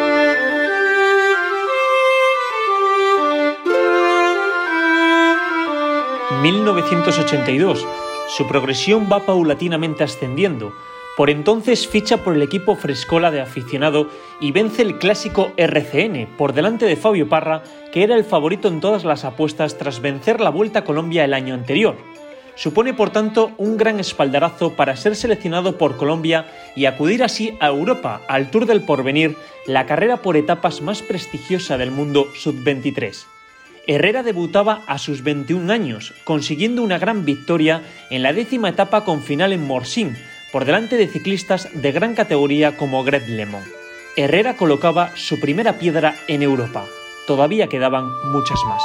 ...1982... 6.41 7.85
Su 8.27 8.47
progresión 8.47 9.09
va 9.11 9.25
paulatinamente 9.25 10.03
ascendiendo. 10.05 10.73
Por 11.17 11.29
entonces 11.29 11.87
ficha 11.87 12.17
por 12.17 12.35
el 12.35 12.41
equipo 12.41 12.75
Frescola 12.75 13.31
de 13.31 13.41
aficionado 13.41 14.09
y 14.39 14.51
vence 14.51 14.81
el 14.81 14.97
clásico 14.97 15.51
RCN 15.57 16.37
por 16.37 16.53
delante 16.53 16.85
de 16.85 16.95
Fabio 16.95 17.27
Parra, 17.27 17.63
que 17.91 18.03
era 18.03 18.15
el 18.15 18.23
favorito 18.23 18.69
en 18.69 18.79
todas 18.79 19.03
las 19.03 19.25
apuestas 19.25 19.77
tras 19.77 20.01
vencer 20.01 20.39
la 20.39 20.49
Vuelta 20.49 20.79
a 20.79 20.83
Colombia 20.85 21.25
el 21.25 21.33
año 21.33 21.53
anterior. 21.53 21.97
Supone 22.55 22.93
por 22.93 23.09
tanto 23.09 23.51
un 23.57 23.75
gran 23.75 23.99
espaldarazo 23.99 24.73
para 24.75 24.95
ser 24.95 25.15
seleccionado 25.15 25.77
por 25.77 25.97
Colombia 25.97 26.45
y 26.75 26.85
acudir 26.85 27.23
así 27.23 27.57
a 27.59 27.67
Europa, 27.67 28.21
al 28.27 28.49
Tour 28.49 28.65
del 28.65 28.81
Porvenir, 28.81 29.35
la 29.67 29.85
carrera 29.85 30.17
por 30.17 30.37
etapas 30.37 30.81
más 30.81 31.01
prestigiosa 31.01 31.77
del 31.77 31.91
mundo 31.91 32.27
sub-23. 32.35 33.25
Herrera 33.87 34.23
debutaba 34.23 34.83
a 34.85 34.97
sus 34.97 35.23
21 35.23 35.71
años, 35.73 36.13
consiguiendo 36.23 36.83
una 36.83 36.99
gran 36.99 37.25
victoria 37.25 37.81
en 38.09 38.21
la 38.21 38.31
décima 38.31 38.69
etapa 38.69 39.03
con 39.03 39.23
final 39.23 39.53
en 39.53 39.65
Morsin, 39.65 40.15
por 40.51 40.65
delante 40.65 40.97
de 40.97 41.07
ciclistas 41.07 41.69
de 41.73 41.91
gran 41.91 42.15
categoría 42.15 42.77
como 42.77 43.03
Greg 43.03 43.27
Lemon. 43.27 43.63
Herrera 44.17 44.57
colocaba 44.57 45.15
su 45.15 45.39
primera 45.39 45.79
piedra 45.79 46.15
en 46.27 46.43
Europa. 46.43 46.85
Todavía 47.27 47.67
quedaban 47.67 48.11
muchas 48.31 48.59
más. 48.65 48.83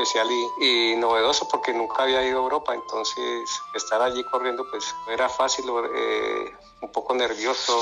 especial 0.00 0.28
y, 0.58 0.96
novedoso 0.96 1.48
porque 1.48 1.72
nunca 1.72 2.02
había 2.02 2.26
ido 2.26 2.40
a 2.40 2.42
Europa, 2.42 2.74
entonces 2.74 3.62
estar 3.74 4.00
allí 4.02 4.24
corriendo 4.24 4.68
pues 4.70 4.94
era 5.08 5.28
fácil, 5.28 5.66
eh, 5.94 6.54
un 6.80 6.92
poco 6.92 7.14
nervioso, 7.14 7.78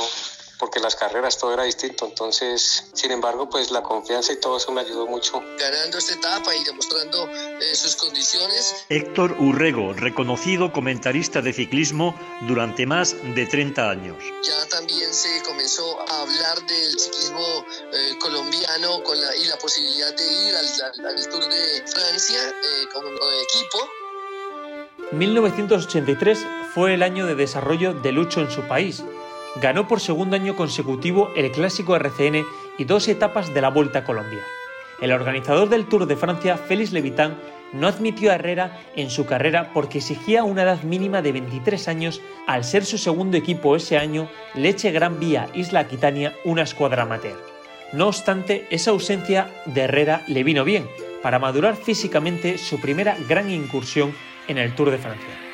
porque 0.58 0.80
las 0.80 0.96
carreras 0.96 1.38
todo 1.38 1.54
era 1.54 1.64
distinto. 1.64 2.06
Entonces, 2.06 2.84
sin 2.92 3.10
embargo, 3.10 3.48
pues 3.48 3.70
la 3.70 3.82
confianza 3.82 4.32
y 4.32 4.40
todo 4.40 4.56
eso 4.56 4.72
me 4.72 4.80
ayudó 4.80 5.06
mucho. 5.06 5.40
Ganando 5.58 5.98
esta 5.98 6.14
etapa 6.14 6.54
y 6.54 6.64
demostrando 6.64 7.28
eh, 7.30 7.74
sus 7.74 7.96
condiciones. 7.96 8.84
Héctor 8.88 9.36
Urrego, 9.38 9.92
reconocido 9.92 10.72
comentarista 10.72 11.40
de 11.40 11.52
ciclismo 11.52 12.14
durante 12.42 12.86
más 12.86 13.14
de 13.34 13.46
30 13.46 13.90
años. 13.90 14.16
Ya 14.42 14.68
también 14.68 15.12
se 15.12 15.42
comenzó 15.44 16.00
a 16.08 16.22
hablar 16.22 16.66
del 16.66 16.98
ciclismo 16.98 17.64
eh, 17.92 18.18
colombiano 18.20 19.02
con 19.04 19.20
la, 19.20 19.36
y 19.36 19.44
la 19.44 19.56
posibilidad 19.58 20.14
de 20.14 20.48
ir 20.48 20.54
al, 20.56 21.06
al, 21.06 21.28
Tour 21.28 21.44
de 21.44 21.84
Francia 21.86 22.40
eh, 22.48 22.86
como 22.92 23.08
equipo. 23.08 23.78
1983 25.12 26.38
fue 26.74 26.94
el 26.94 27.02
año 27.02 27.26
de 27.26 27.34
desarrollo 27.34 27.94
de 27.94 28.12
Lucho 28.12 28.40
en 28.40 28.50
su 28.50 28.62
país 28.62 29.02
ganó 29.60 29.88
por 29.88 30.00
segundo 30.00 30.36
año 30.36 30.56
consecutivo 30.56 31.30
el 31.36 31.50
clásico 31.50 31.96
RCN 31.96 32.44
y 32.78 32.84
dos 32.84 33.08
etapas 33.08 33.52
de 33.52 33.60
la 33.60 33.70
Vuelta 33.70 34.00
a 34.00 34.04
Colombia. 34.04 34.42
El 35.00 35.12
organizador 35.12 35.68
del 35.68 35.86
Tour 35.86 36.06
de 36.06 36.16
Francia, 36.16 36.56
Félix 36.56 36.92
Levitán, 36.92 37.38
no 37.72 37.86
admitió 37.86 38.30
a 38.30 38.36
Herrera 38.36 38.80
en 38.96 39.10
su 39.10 39.26
carrera 39.26 39.72
porque 39.74 39.98
exigía 39.98 40.42
una 40.42 40.62
edad 40.62 40.82
mínima 40.82 41.22
de 41.22 41.32
23 41.32 41.88
años 41.88 42.22
al 42.46 42.64
ser 42.64 42.84
su 42.84 42.98
segundo 42.98 43.36
equipo 43.36 43.76
ese 43.76 43.98
año 43.98 44.28
Leche 44.54 44.90
Gran 44.90 45.20
Vía 45.20 45.48
Isla 45.54 45.80
Aquitania 45.80 46.34
una 46.44 46.62
escuadra 46.62 47.02
amateur. 47.02 47.38
No 47.92 48.08
obstante, 48.08 48.66
esa 48.70 48.90
ausencia 48.90 49.50
de 49.66 49.82
Herrera 49.82 50.22
le 50.28 50.44
vino 50.44 50.64
bien 50.64 50.88
para 51.22 51.38
madurar 51.38 51.76
físicamente 51.76 52.58
su 52.58 52.80
primera 52.80 53.16
gran 53.28 53.50
incursión 53.50 54.14
en 54.46 54.58
el 54.58 54.74
Tour 54.74 54.90
de 54.90 54.98
Francia. 54.98 55.47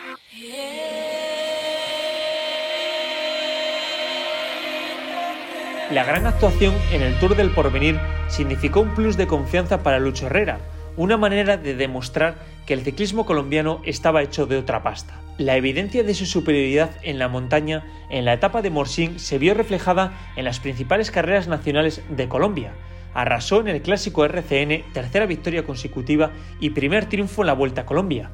La 5.95 6.03
gran 6.03 6.27
actuación 6.27 6.75
en 6.91 7.03
el 7.03 7.17
Tour 7.21 7.37
del 7.37 7.53
Porvenir 7.53 8.01
significó 8.27 8.81
un 8.81 8.95
plus 8.95 9.17
de 9.17 9.29
confianza 9.29 9.85
para 9.85 10.01
Lucho 10.01 10.27
Herrera, 10.27 10.59
una 10.97 11.17
manera 11.17 11.57
de 11.57 11.77
demostrar 11.77 12.35
que 12.67 12.75
el 12.75 12.83
ciclismo 12.83 13.25
colombiano 13.25 13.81
estaba 13.85 14.21
hecho 14.25 14.47
de 14.47 14.57
otra 14.57 14.83
pasta. 14.83 15.21
La 15.39 15.57
evidencia 15.57 16.03
de 16.03 16.15
su 16.15 16.27
superioridad 16.27 16.91
en 17.03 17.21
la 17.21 17.29
montaña 17.29 17.85
en 18.11 18.25
la 18.25 18.33
etapa 18.33 18.61
de 18.61 18.71
Morsín 18.71 19.21
se 19.21 19.39
vio 19.39 19.55
reflejada 19.55 20.15
en 20.35 20.45
las 20.45 20.59
principales 20.59 21.13
carreras 21.13 21.47
nacionales 21.47 22.03
de 22.09 22.29
Colombia. 22.29 22.73
Arrasó 23.15 23.61
en 23.61 23.69
el 23.69 23.81
clásico 23.81 24.25
RCN, 24.25 24.93
tercera 24.93 25.27
victoria 25.27 25.63
consecutiva 25.63 26.33
y 26.59 26.71
primer 26.71 27.07
triunfo 27.07 27.43
en 27.43 27.47
la 27.47 27.53
Vuelta 27.53 27.83
a 27.83 27.87
Colombia. 27.87 28.33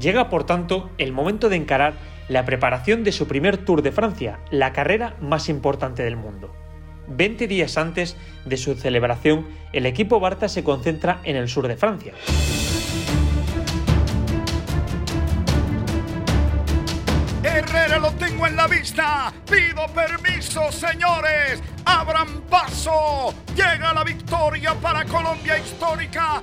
Llega 0.00 0.30
por 0.30 0.44
tanto 0.44 0.88
el 0.96 1.12
momento 1.12 1.50
de 1.50 1.56
encarar 1.56 1.92
la 2.30 2.46
preparación 2.46 3.04
de 3.04 3.12
su 3.12 3.28
primer 3.28 3.58
Tour 3.58 3.82
de 3.82 3.92
Francia, 3.92 4.40
la 4.50 4.72
carrera 4.72 5.16
más 5.20 5.50
importante 5.50 6.02
del 6.02 6.16
mundo. 6.16 6.63
20 7.08 7.46
días 7.46 7.76
antes 7.78 8.16
de 8.44 8.56
su 8.56 8.74
celebración, 8.74 9.46
el 9.72 9.86
equipo 9.86 10.20
Barta 10.20 10.48
se 10.48 10.64
concentra 10.64 11.20
en 11.24 11.36
el 11.36 11.48
sur 11.48 11.68
de 11.68 11.76
Francia. 11.76 12.14
Herrera 17.42 17.98
lo 17.98 18.10
tengo 18.12 18.46
en 18.46 18.56
la 18.56 18.66
vista. 18.66 19.32
Pido 19.48 19.86
permiso, 19.94 20.72
señores. 20.72 21.62
Abran 21.84 22.40
paso. 22.50 23.34
Llega 23.54 23.92
la 23.94 24.02
victoria 24.02 24.74
para 24.74 25.04
Colombia 25.04 25.58
histórica. 25.58 26.42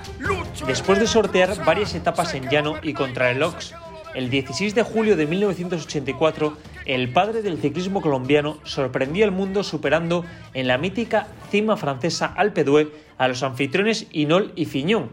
Después 0.65 0.99
de 0.99 1.07
sortear 1.07 1.65
varias 1.65 1.95
etapas 1.95 2.33
en 2.33 2.49
llano 2.49 2.75
y 2.81 2.93
contra 2.93 3.29
el 3.31 3.43
Ox, 3.43 3.73
el 4.13 4.29
16 4.29 4.73
de 4.73 4.83
julio 4.83 5.17
de 5.17 5.27
1984, 5.27 6.57
el 6.85 7.11
padre 7.11 7.41
del 7.41 7.59
ciclismo 7.59 8.01
colombiano 8.01 8.57
sorprendió 8.63 9.25
al 9.25 9.31
mundo 9.31 9.63
superando 9.63 10.25
en 10.53 10.67
la 10.67 10.77
mítica 10.77 11.27
cima 11.49 11.77
francesa 11.77 12.25
Alpe 12.25 12.63
d'Huez 12.63 12.87
a 13.17 13.27
los 13.27 13.43
anfitriones 13.43 14.07
Inol 14.11 14.53
y 14.55 14.65
Fiñón. 14.65 15.11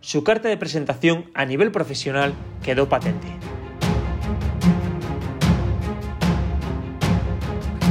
Su 0.00 0.22
carta 0.22 0.48
de 0.48 0.56
presentación 0.56 1.30
a 1.34 1.44
nivel 1.44 1.72
profesional 1.72 2.32
quedó 2.62 2.88
patente. 2.88 3.26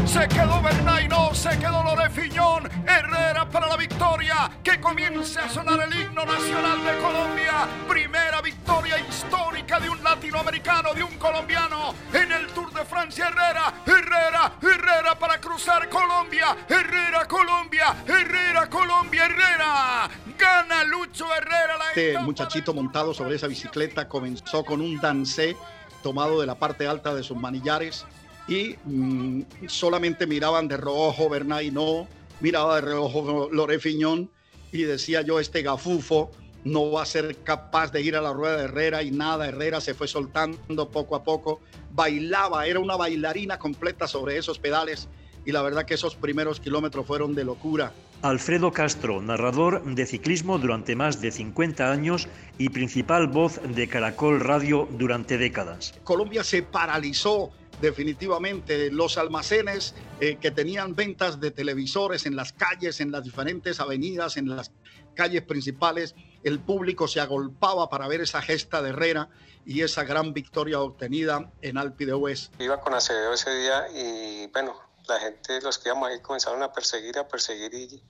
Se 0.05 0.27
quedó 0.29 0.61
Bernay, 0.61 1.07
no, 1.09 1.33
se 1.35 1.49
quedó 1.59 1.83
Lorefiñón. 1.83 2.69
Herrera 2.87 3.17
para 3.17 3.33
la 3.33 3.46
victoria. 3.77 4.51
Que 4.63 4.79
comience 4.81 5.39
a 5.39 5.49
sonar 5.49 5.79
el 5.81 6.01
himno 6.01 6.25
nacional 6.25 6.83
de 6.83 6.97
Colombia. 7.01 7.67
Primera 7.87 8.41
victoria 8.41 8.99
histórica 8.99 9.79
de 9.79 9.89
un 9.89 10.03
latinoamericano, 10.03 10.93
de 10.93 11.03
un 11.03 11.17
colombiano 11.17 11.93
en 12.13 12.31
el 12.31 12.47
Tour 12.47 12.73
de 12.73 12.83
Francia. 12.85 13.27
Herrera, 13.27 13.73
Herrera, 13.85 14.53
Herrera 14.61 15.17
para 15.17 15.39
cruzar 15.39 15.87
Colombia. 15.89 16.57
Herrera, 16.67 17.25
Colombia, 17.25 17.95
Herrera, 18.05 18.69
Colombia, 18.69 19.25
Herrera. 19.25 20.09
Gana 20.37 20.83
Lucho 20.83 21.25
Herrera. 21.33 21.77
La 21.77 21.89
este 21.89 22.19
muchachito 22.19 22.73
montado 22.73 23.13
sobre 23.13 23.35
esa 23.35 23.47
bicicleta 23.47 24.07
comenzó 24.07 24.63
con 24.63 24.81
un 24.81 24.99
dancé 24.99 25.55
tomado 26.03 26.39
de 26.39 26.47
la 26.47 26.55
parte 26.55 26.87
alta 26.87 27.13
de 27.13 27.23
sus 27.23 27.37
manillares 27.37 28.05
y 28.47 28.75
mm, 28.85 29.41
solamente 29.67 30.25
miraban 30.25 30.67
de 30.67 30.77
reojo 30.77 31.29
Bernay 31.29 31.71
no, 31.71 32.07
miraba 32.39 32.75
de 32.75 32.81
reojo 32.81 33.49
Lore 33.51 33.79
Fiñón 33.79 34.29
y 34.71 34.83
decía 34.83 35.21
yo, 35.21 35.39
este 35.39 35.61
gafufo 35.61 36.31
no 36.63 36.91
va 36.91 37.03
a 37.03 37.05
ser 37.05 37.37
capaz 37.43 37.91
de 37.91 38.01
ir 38.01 38.15
a 38.15 38.21
la 38.21 38.33
rueda 38.33 38.57
de 38.57 38.63
Herrera 38.65 39.03
y 39.03 39.11
nada, 39.11 39.47
Herrera 39.47 39.79
se 39.79 39.93
fue 39.93 40.07
soltando 40.07 40.89
poco 40.89 41.15
a 41.15 41.23
poco, 41.23 41.61
bailaba, 41.91 42.65
era 42.67 42.79
una 42.79 42.97
bailarina 42.97 43.57
completa 43.57 44.07
sobre 44.07 44.37
esos 44.37 44.59
pedales 44.59 45.07
y 45.45 45.51
la 45.53 45.61
verdad 45.61 45.85
que 45.85 45.93
esos 45.93 46.15
primeros 46.15 46.59
kilómetros 46.59 47.05
fueron 47.05 47.33
de 47.33 47.45
locura. 47.45 47.93
Alfredo 48.21 48.71
Castro, 48.71 49.21
narrador 49.21 49.83
de 49.83 50.05
ciclismo 50.05 50.57
durante 50.57 50.95
más 50.95 51.21
de 51.21 51.31
50 51.31 51.91
años 51.91 52.27
y 52.57 52.69
principal 52.69 53.27
voz 53.27 53.61
de 53.63 53.87
Caracol 53.87 54.39
Radio 54.39 54.89
durante 54.91 55.37
décadas. 55.37 55.93
Colombia 56.03 56.43
se 56.43 56.63
paralizó 56.63 57.51
definitivamente 57.81 58.91
los 58.91 59.17
almacenes 59.17 59.93
eh, 60.19 60.37
que 60.41 60.51
tenían 60.51 60.95
ventas 60.95 61.39
de 61.39 61.51
televisores 61.51 62.25
en 62.25 62.35
las 62.35 62.53
calles, 62.53 62.99
en 63.01 63.11
las 63.11 63.23
diferentes 63.23 63.79
avenidas, 63.79 64.37
en 64.37 64.55
las 64.55 64.71
calles 65.15 65.43
principales, 65.43 66.15
el 66.43 66.59
público 66.59 67.07
se 67.07 67.19
agolpaba 67.19 67.89
para 67.89 68.07
ver 68.07 68.21
esa 68.21 68.41
gesta 68.41 68.81
de 68.81 68.89
Herrera 68.89 69.29
y 69.65 69.81
esa 69.81 70.03
gran 70.03 70.33
victoria 70.33 70.79
obtenida 70.79 71.51
en 71.61 71.77
Alpi 71.77 72.05
de 72.05 72.13
Hues. 72.13 72.51
Iba 72.59 72.79
con 72.79 72.93
Acevedo 72.93 73.33
ese 73.33 73.53
día 73.53 73.87
y 73.93 74.47
bueno, 74.47 74.79
la 75.07 75.19
gente, 75.19 75.59
los 75.61 75.77
que 75.77 75.89
íbamos 75.89 76.09
ahí 76.09 76.19
comenzaron 76.21 76.63
a 76.63 76.71
perseguir, 76.71 77.17
a 77.17 77.27
perseguir 77.27 77.73
y, 77.73 78.01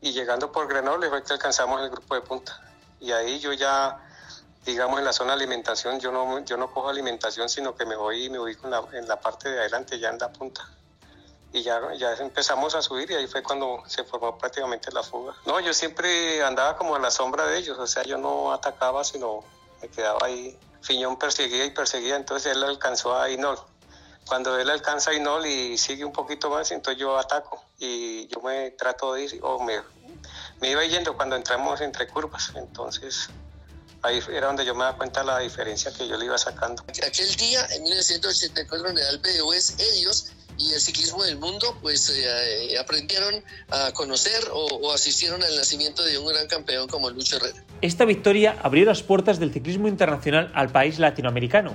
y 0.00 0.12
llegando 0.12 0.52
por 0.52 0.68
Grenoble 0.68 1.08
fue 1.08 1.22
que 1.22 1.32
alcanzamos 1.32 1.82
el 1.82 1.90
grupo 1.90 2.14
de 2.14 2.20
punta. 2.22 2.60
Y 3.00 3.12
ahí 3.12 3.38
yo 3.40 3.52
ya, 3.52 4.05
digamos, 4.66 4.98
en 4.98 5.06
la 5.06 5.12
zona 5.14 5.30
de 5.30 5.44
alimentación, 5.44 5.98
yo 6.00 6.12
no, 6.12 6.44
yo 6.44 6.58
no 6.58 6.70
cojo 6.70 6.90
alimentación, 6.90 7.48
sino 7.48 7.74
que 7.74 7.86
me 7.86 7.96
voy 7.96 8.24
y 8.24 8.30
me 8.30 8.38
ubico 8.38 8.66
en 8.66 8.72
la, 8.72 8.82
en 8.92 9.08
la 9.08 9.18
parte 9.18 9.48
de 9.48 9.60
adelante, 9.60 9.98
ya 9.98 10.10
en 10.10 10.18
la 10.18 10.30
punta 10.30 10.68
y 11.56 11.62
ya, 11.62 11.80
ya 11.94 12.12
empezamos 12.14 12.74
a 12.74 12.82
subir 12.82 13.10
y 13.10 13.14
ahí 13.14 13.26
fue 13.26 13.42
cuando 13.42 13.82
se 13.86 14.04
formó 14.04 14.36
prácticamente 14.36 14.92
la 14.92 15.02
fuga. 15.02 15.34
No, 15.46 15.58
yo 15.60 15.72
siempre 15.72 16.42
andaba 16.42 16.76
como 16.76 16.94
a 16.94 16.98
la 16.98 17.10
sombra 17.10 17.46
de 17.46 17.58
ellos, 17.58 17.78
o 17.78 17.86
sea, 17.86 18.02
yo 18.02 18.18
no 18.18 18.52
atacaba, 18.52 19.04
sino 19.04 19.42
me 19.80 19.88
quedaba 19.88 20.18
ahí. 20.22 20.58
Fiñón 20.82 21.18
perseguía 21.18 21.64
y 21.64 21.70
perseguía, 21.70 22.16
entonces 22.16 22.52
él 22.52 22.62
alcanzó 22.62 23.16
a 23.16 23.30
Inol. 23.30 23.58
Cuando 24.28 24.58
él 24.58 24.68
alcanza 24.68 25.12
a 25.12 25.14
Inol 25.14 25.46
y 25.46 25.78
sigue 25.78 26.04
un 26.04 26.12
poquito 26.12 26.50
más, 26.50 26.70
entonces 26.72 27.00
yo 27.00 27.18
ataco 27.18 27.64
y 27.78 28.26
yo 28.28 28.40
me 28.42 28.72
trato 28.72 29.14
de 29.14 29.24
ir, 29.24 29.40
o 29.42 29.62
me, 29.62 29.80
me 30.60 30.70
iba 30.70 30.84
yendo 30.84 31.16
cuando 31.16 31.36
entramos 31.36 31.80
entre 31.80 32.06
curvas, 32.06 32.52
entonces 32.54 33.30
ahí 34.06 34.20
era 34.32 34.46
donde 34.46 34.64
yo 34.64 34.74
me 34.74 34.84
daba 34.84 34.96
cuenta 34.96 35.22
la 35.22 35.38
diferencia 35.40 35.92
que 35.92 36.08
yo 36.08 36.16
le 36.16 36.26
iba 36.26 36.38
sacando. 36.38 36.82
Aquel 36.88 37.34
día, 37.36 37.66
en 37.74 37.82
1984, 37.82 38.90
en 38.90 38.98
el 38.98 39.06
Alpe 39.06 39.28
de 39.28 39.40
ellos 39.98 40.32
y 40.58 40.72
el 40.72 40.80
ciclismo 40.80 41.22
del 41.22 41.38
mundo, 41.38 41.76
pues 41.82 42.08
eh, 42.10 42.72
eh, 42.72 42.78
aprendieron 42.78 43.42
a 43.68 43.92
conocer 43.92 44.48
o, 44.52 44.92
asistieron 44.92 45.42
al 45.42 45.54
nacimiento 45.54 46.02
de 46.02 46.18
un 46.18 46.26
gran 46.26 46.46
campeón 46.46 46.88
como 46.88 47.10
Lucho 47.10 47.36
Herrera. 47.36 47.62
Esta 47.82 48.04
victoria 48.04 48.56
abrió 48.62 48.86
las 48.86 49.02
puertas 49.02 49.38
del 49.38 49.52
ciclismo 49.52 49.88
internacional 49.88 50.50
al 50.54 50.70
país 50.70 50.98
latinoamericano. 50.98 51.74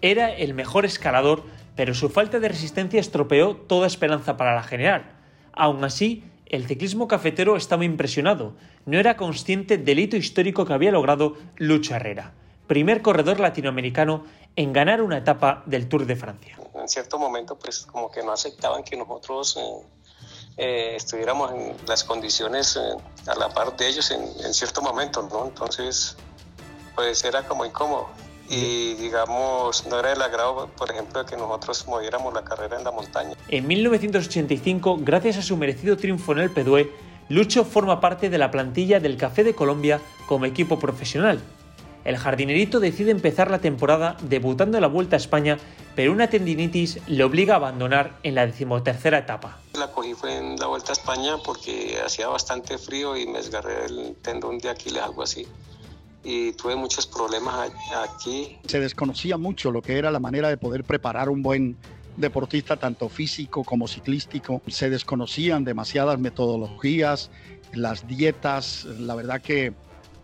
Era 0.00 0.32
el 0.32 0.54
mejor 0.54 0.84
escalador, 0.84 1.44
pero 1.76 1.94
su 1.94 2.08
falta 2.08 2.40
de 2.40 2.48
resistencia 2.48 3.00
estropeó 3.00 3.56
toda 3.56 3.86
esperanza 3.86 4.36
para 4.36 4.54
la 4.54 4.62
general. 4.62 5.12
Aún 5.52 5.84
así, 5.84 6.24
el 6.46 6.66
ciclismo 6.66 7.08
cafetero 7.08 7.56
estaba 7.56 7.84
impresionado. 7.84 8.54
No 8.84 8.98
era 8.98 9.16
consciente 9.16 9.78
del 9.78 9.98
hito 9.98 10.16
histórico 10.16 10.64
que 10.64 10.72
había 10.72 10.92
logrado 10.92 11.34
Lucho 11.56 11.94
Herrera, 11.94 12.32
primer 12.66 13.02
corredor 13.02 13.40
latinoamericano 13.40 14.24
en 14.56 14.72
ganar 14.72 15.02
una 15.02 15.18
etapa 15.18 15.62
del 15.66 15.88
Tour 15.88 16.06
de 16.06 16.16
Francia 16.16 16.56
en 16.86 16.88
cierto 16.88 17.18
momento 17.18 17.58
pues 17.58 17.80
como 17.86 18.10
que 18.10 18.22
no 18.22 18.32
aceptaban 18.32 18.84
que 18.84 18.96
nosotros 18.96 19.56
eh, 19.56 19.86
eh, 20.56 20.96
estuviéramos 20.96 21.50
en 21.52 21.76
las 21.86 22.04
condiciones 22.04 22.76
eh, 22.76 22.80
a 23.26 23.34
la 23.34 23.48
par 23.48 23.76
de 23.76 23.88
ellos 23.88 24.10
en, 24.12 24.54
cierto 24.54 24.82
momento, 24.82 25.22
¿no? 25.22 25.46
Entonces 25.46 26.16
pues 26.94 27.24
era 27.24 27.42
como 27.46 27.66
incómodo 27.66 28.08
y 28.48 28.94
digamos 28.94 29.86
no 29.86 29.98
era 29.98 30.12
el 30.12 30.22
agrado 30.22 30.68
por 30.76 30.90
ejemplo 30.90 31.22
de 31.22 31.30
que 31.30 31.36
nosotros 31.36 31.86
moviéramos 31.86 32.32
la 32.34 32.44
carrera 32.44 32.78
en 32.78 32.84
la 32.84 32.90
montaña. 32.90 33.34
En 33.48 33.66
1985, 33.66 34.98
gracias 35.00 35.38
a 35.38 35.42
su 35.42 35.56
merecido 35.56 35.96
triunfo 35.96 36.32
en 36.32 36.38
el 36.38 36.50
Pedue, 36.50 36.92
Lucho 37.28 37.64
forma 37.64 38.00
parte 38.00 38.30
de 38.30 38.38
la 38.38 38.52
plantilla 38.52 39.00
del 39.00 39.16
Café 39.16 39.42
de 39.42 39.54
Colombia 39.54 40.00
como 40.28 40.44
equipo 40.44 40.78
profesional 40.78 41.42
el 42.06 42.16
jardinerito 42.18 42.78
decide 42.78 43.10
empezar 43.10 43.50
la 43.50 43.58
temporada 43.58 44.16
debutando 44.22 44.78
en 44.78 44.82
la 44.82 44.86
Vuelta 44.86 45.16
a 45.16 45.18
España, 45.18 45.58
pero 45.96 46.12
una 46.12 46.30
tendinitis 46.30 47.00
le 47.08 47.24
obliga 47.24 47.54
a 47.54 47.56
abandonar 47.56 48.18
en 48.22 48.36
la 48.36 48.46
decimotercera 48.46 49.18
etapa. 49.18 49.58
La 49.74 49.90
cogí 49.90 50.14
fue 50.14 50.36
en 50.36 50.56
la 50.56 50.68
Vuelta 50.68 50.92
a 50.92 50.94
España 50.94 51.36
porque 51.44 51.98
hacía 52.04 52.28
bastante 52.28 52.78
frío 52.78 53.16
y 53.16 53.26
me 53.26 53.38
desgarré 53.38 53.86
el 53.86 54.14
tendón 54.22 54.58
de 54.58 54.70
Aquiles, 54.70 55.02
algo 55.02 55.24
así. 55.24 55.48
Y 56.24 56.52
tuve 56.52 56.74
muchos 56.74 57.06
problemas 57.06 57.70
aquí. 57.94 58.58
Se 58.66 58.80
desconocía 58.80 59.36
mucho 59.36 59.70
lo 59.70 59.82
que 59.82 59.98
era 59.98 60.10
la 60.10 60.20
manera 60.20 60.48
de 60.48 60.56
poder 60.56 60.82
preparar 60.84 61.28
un 61.28 61.42
buen 61.42 61.76
deportista, 62.16 62.76
tanto 62.76 63.08
físico 63.08 63.62
como 63.62 63.86
ciclístico. 63.86 64.62
Se 64.66 64.90
desconocían 64.90 65.64
demasiadas 65.64 66.18
metodologías, 66.18 67.30
las 67.72 68.06
dietas, 68.06 68.84
la 68.84 69.14
verdad 69.14 69.40
que 69.40 69.74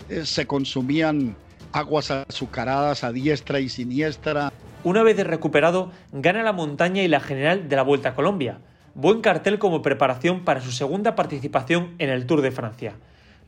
eh, 0.09 0.27
se 0.27 0.47
consumían 0.47 1.37
aguas 1.73 2.11
azucaradas 2.11 3.05
a 3.05 3.13
diestra 3.13 3.61
y 3.61 3.69
siniestra. 3.69 4.53
Una 4.85 5.03
vez 5.03 5.17
recuperado, 5.25 5.93
gana 6.13 6.43
la 6.43 6.53
montaña 6.53 7.03
y 7.03 7.09
la 7.09 7.21
general 7.21 7.69
de 7.69 7.77
la 7.77 7.83
Vuelta 7.83 8.11
a 8.11 8.15
Colombia. 8.15 8.59
Buen 8.95 9.21
cartel 9.21 9.59
como 9.59 9.81
preparación 9.81 10.45
para 10.45 10.61
su 10.61 10.73
segunda 10.73 11.15
participación 11.15 11.95
en 11.99 12.11
el 12.11 12.27
Tour 12.27 12.43
de 12.43 12.51
Francia. 12.51 12.95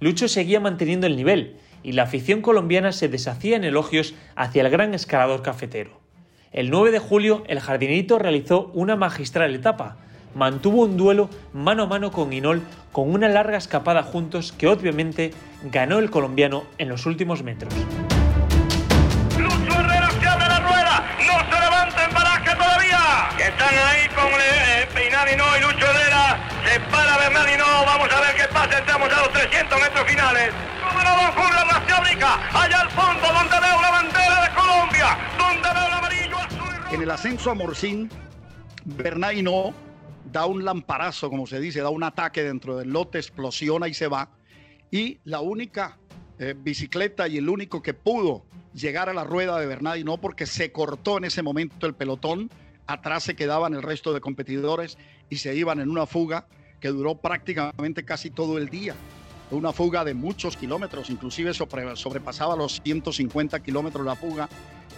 Lucho 0.00 0.28
seguía 0.28 0.61
manteniendo 0.61 1.07
el 1.07 1.16
nivel 1.16 1.57
y 1.85 1.92
la 1.92 2.05
afición 2.05 2.40
colombiana 2.40 2.90
se 2.90 3.09
deshacía 3.09 3.57
en 3.57 3.62
elogios 3.62 4.14
hacia 4.35 4.62
el 4.62 4.70
gran 4.70 4.94
escalador 4.94 5.42
cafetero. 5.42 6.01
El 6.51 6.70
9 6.70 6.90
de 6.90 6.99
julio, 6.99 7.44
el 7.47 7.61
jardinerito 7.61 8.18
realizó 8.18 8.70
una 8.75 8.97
magistral 8.97 9.55
etapa, 9.55 9.99
mantuvo 10.35 10.83
un 10.83 10.97
duelo 10.97 11.29
mano 11.53 11.85
a 11.85 11.87
mano 11.87 12.11
con 12.11 12.33
Inol 12.33 12.62
con 12.90 13.12
una 13.12 13.29
larga 13.29 13.59
escapada 13.59 14.03
juntos 14.03 14.53
que 14.53 14.66
obviamente 14.66 15.33
ganó 15.64 15.99
el 15.99 16.11
colombiano 16.11 16.64
en 16.79 16.88
los 16.88 17.07
últimos 17.07 17.42
metros. 17.42 17.73
Lucho 19.38 19.81
Herrera 19.81 20.11
se 20.11 20.27
abre 20.27 20.47
la 20.49 20.61
rueda, 20.61 21.05
no 21.18 21.55
se 21.55 21.61
levanta 21.61 22.05
en 22.05 22.11
paraje 22.14 22.57
todavía. 22.57 23.29
Están 23.38 23.75
ahí 23.88 24.09
con 24.14 24.27
eh, 24.27 24.88
Peinadino 24.94 25.44
y 25.59 25.61
Lucho 25.61 25.87
Herrera. 25.87 26.38
Se 26.64 26.81
para 26.90 27.18
Bernardino, 27.18 27.64
vamos 27.85 28.09
a 28.11 28.20
ver 28.20 28.37
qué 28.37 28.49
pasa, 28.53 28.79
entramos 28.79 29.12
a 29.12 29.20
los 29.20 29.33
300 29.33 29.81
metros 29.81 30.07
finales. 30.09 30.53
Número 30.81 31.11
2, 31.11 31.35
Allá 32.24 32.80
al 32.80 32.90
fondo 32.90 33.20
donde 33.20 33.60
veo 33.60 33.82
la 33.82 33.90
bandera 33.90 34.44
de 34.44 34.54
Colombia, 34.54 35.18
donde 35.38 35.68
veo 35.74 35.87
el 35.87 35.92
amarillo, 35.92 36.38
azul 36.38 36.90
y. 36.90 36.94
En 36.94 37.02
el 37.02 37.10
ascenso 37.10 37.50
a 37.50 37.54
Morcín, 37.54 38.08
Bernardino 38.87 39.74
da 40.32 40.46
un 40.46 40.64
lamparazo, 40.64 41.28
como 41.28 41.46
se 41.46 41.60
dice, 41.60 41.80
da 41.80 41.90
un 41.90 42.02
ataque 42.02 42.42
dentro 42.42 42.78
del 42.78 42.88
lote, 42.88 43.18
explosiona 43.18 43.88
y 43.88 43.94
se 43.94 44.08
va. 44.08 44.30
Y 44.90 45.18
la 45.24 45.40
única 45.40 45.98
eh, 46.38 46.54
bicicleta 46.56 47.28
y 47.28 47.37
el 47.37 47.50
único 47.50 47.82
que 47.82 47.92
pudo 47.92 48.46
llegar 48.72 49.10
a 49.10 49.12
la 49.12 49.24
rueda 49.24 49.60
de 49.60 49.66
Bernard 49.66 49.98
y 49.98 50.04
no 50.04 50.16
porque 50.16 50.46
se 50.46 50.72
cortó 50.72 51.18
en 51.18 51.24
ese 51.24 51.42
momento 51.42 51.87
el 51.87 51.94
pelotón, 51.94 52.48
atrás 52.87 53.24
se 53.24 53.37
quedaban 53.37 53.74
el 53.74 53.82
resto 53.82 54.14
de 54.14 54.22
competidores 54.22 54.96
y 55.28 55.37
se 55.37 55.54
iban 55.54 55.78
en 55.78 55.90
una 55.90 56.06
fuga 56.06 56.46
que 56.80 56.88
duró 56.88 57.16
prácticamente 57.16 58.06
casi 58.06 58.30
todo 58.30 58.56
el 58.56 58.70
día. 58.70 58.94
Una 59.55 59.73
fuga 59.73 60.05
de 60.05 60.14
muchos 60.14 60.57
kilómetros, 60.57 61.11
inclusive 61.11 61.55
sobrepasaba 61.55 62.57
los 62.57 62.81
150 62.83 63.61
kilómetros 63.61 64.05
la 64.05 64.17
fuga. 64.17 64.49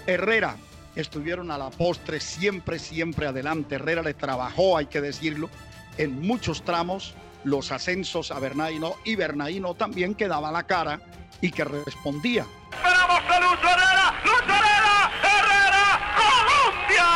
Herrera 0.07 0.57
estuvieron 0.95 1.51
a 1.51 1.59
la 1.59 1.69
postre 1.69 2.21
siempre, 2.21 2.79
siempre 2.79 3.27
adelante. 3.27 3.75
Herrera 3.75 4.03
le 4.03 4.14
trabajó, 4.14 4.79
hay 4.79 4.87
que 4.87 5.03
decirlo, 5.03 5.51
en 5.99 6.23
muchos 6.23 6.62
tramos 6.62 7.14
los 7.45 7.71
ascensos 7.71 8.31
a 8.31 8.38
Bernaino 8.38 8.95
y 9.05 9.14
Bernaino 9.14 9.75
también 9.75 10.14
que 10.14 10.27
daba 10.27 10.51
la 10.51 10.62
cara 10.62 11.01
y 11.42 11.51
que 11.51 11.64
respondía. 11.64 12.47
¡Esperamos 12.73 13.21
a 13.29 13.40
Lucho 13.40 13.69
Herrera! 13.69 14.14
¡Lucho 14.25 14.55
Herrera! 14.55 15.12
¡Herrera! 15.23 16.01
¡Colombia! 16.16 17.07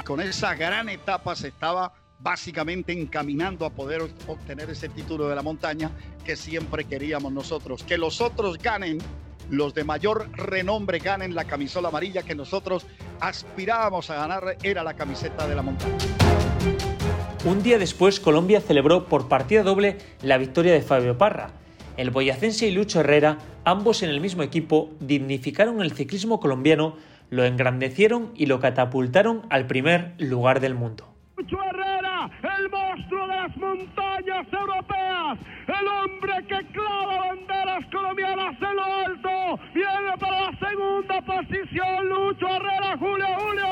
Y 0.00 0.04
con 0.04 0.20
esa 0.20 0.54
gran 0.54 0.88
etapa 0.88 1.36
se 1.36 1.46
estaba 1.48 1.92
básicamente 2.22 2.92
encaminando 2.92 3.64
a 3.64 3.70
poder 3.70 4.02
obtener 4.26 4.70
ese 4.70 4.88
título 4.88 5.28
de 5.28 5.34
la 5.34 5.42
montaña 5.42 5.90
que 6.24 6.36
siempre 6.36 6.84
queríamos 6.84 7.32
nosotros. 7.32 7.82
Que 7.82 7.98
los 7.98 8.20
otros 8.20 8.58
ganen 8.58 8.98
los 9.50 9.74
de 9.74 9.84
mayor 9.84 10.30
renombre 10.32 10.98
ganen 10.98 11.34
la 11.34 11.44
camisola 11.44 11.88
amarilla 11.88 12.22
que 12.22 12.34
nosotros 12.34 12.86
aspirábamos 13.20 14.08
a 14.10 14.14
ganar, 14.14 14.56
era 14.62 14.84
la 14.84 14.94
camiseta 14.94 15.46
de 15.48 15.54
la 15.54 15.62
montaña. 15.62 15.96
Un 17.44 17.62
día 17.62 17.78
después, 17.78 18.20
Colombia 18.20 18.60
celebró 18.60 19.06
por 19.06 19.28
partida 19.28 19.62
doble 19.62 19.96
la 20.22 20.38
victoria 20.38 20.72
de 20.72 20.82
Fabio 20.82 21.18
Parra. 21.18 21.50
El 21.96 22.10
boyacense 22.10 22.66
y 22.66 22.70
Lucho 22.70 23.00
Herrera, 23.00 23.38
ambos 23.64 24.02
en 24.02 24.10
el 24.10 24.20
mismo 24.20 24.42
equipo, 24.42 24.90
dignificaron 25.00 25.80
el 25.82 25.92
ciclismo 25.92 26.38
colombiano, 26.38 26.96
lo 27.28 27.44
engrandecieron 27.44 28.32
y 28.36 28.46
lo 28.46 28.60
catapultaron 28.60 29.42
al 29.50 29.66
primer 29.66 30.14
lugar 30.18 30.60
del 30.60 30.74
mundo. 30.74 31.14
Lucho 31.36 31.56
Herrera, 31.62 31.99
el 32.70 32.88
monstruo 32.88 33.26
de 33.26 33.36
las 33.36 33.56
montañas 33.56 34.46
europeas, 34.52 35.38
el 35.66 35.88
hombre 35.88 36.34
que 36.48 36.66
clava 36.72 37.26
banderas 37.26 37.84
colombianas 37.92 38.56
en 38.60 38.76
lo 38.76 38.84
alto, 38.84 39.60
viene 39.74 40.18
para 40.18 40.50
la 40.50 40.58
segunda 40.58 41.20
posición, 41.22 42.08
Lucho 42.08 42.48
Herrera, 42.48 42.96
Julio, 42.98 43.26
Julio. 43.38 43.66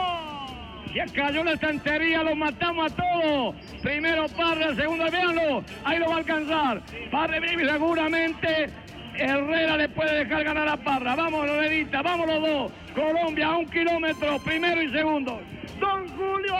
Ya 0.94 1.06
cayó 1.14 1.44
la 1.44 1.52
estantería, 1.52 2.22
lo 2.22 2.34
matamos 2.34 2.92
a 2.92 2.96
todos. 2.96 3.54
Primero 3.82 4.26
Parra, 4.36 4.74
segundo, 4.74 5.10
véanlo, 5.10 5.62
ahí 5.84 5.98
lo 5.98 6.08
va 6.08 6.14
a 6.14 6.18
alcanzar. 6.18 6.82
Parra 7.10 7.40
seguramente 7.40 8.70
Herrera 9.16 9.76
le 9.76 9.88
puede 9.90 10.24
dejar 10.24 10.44
ganar 10.44 10.68
a 10.68 10.76
Parra. 10.76 11.14
Vamos, 11.14 11.46
Lorelita, 11.46 12.02
vamos 12.02 12.26
los 12.26 12.40
dos. 12.40 12.72
Colombia 12.94 13.48
a 13.48 13.56
un 13.58 13.66
kilómetro, 13.66 14.38
primero 14.40 14.82
y 14.82 14.90
segundo. 14.90 15.40
Don 15.78 16.08
Julio 16.16 16.54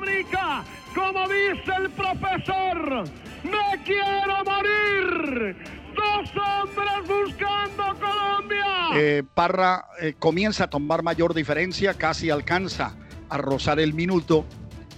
Brica, 0.00 0.64
como 0.96 1.28
dice 1.28 1.72
el 1.78 1.90
profesor, 1.90 3.04
me 3.44 3.82
quiero 3.84 4.44
morir. 4.44 5.56
dos 5.94 6.30
hombres 6.30 7.06
buscando 7.06 7.84
Colombia. 8.00 8.64
Eh, 8.94 9.22
Parra 9.34 9.86
eh, 10.00 10.14
comienza 10.18 10.64
a 10.64 10.70
tomar 10.70 11.02
mayor 11.02 11.34
diferencia, 11.34 11.94
casi 11.94 12.30
alcanza 12.30 12.96
a 13.28 13.36
rozar 13.36 13.78
el 13.78 13.92
minuto 13.92 14.46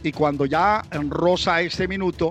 y 0.04 0.12
cuando 0.12 0.46
ya 0.46 0.82
roza 1.08 1.61
ese 1.61 1.88
minuto, 1.88 2.30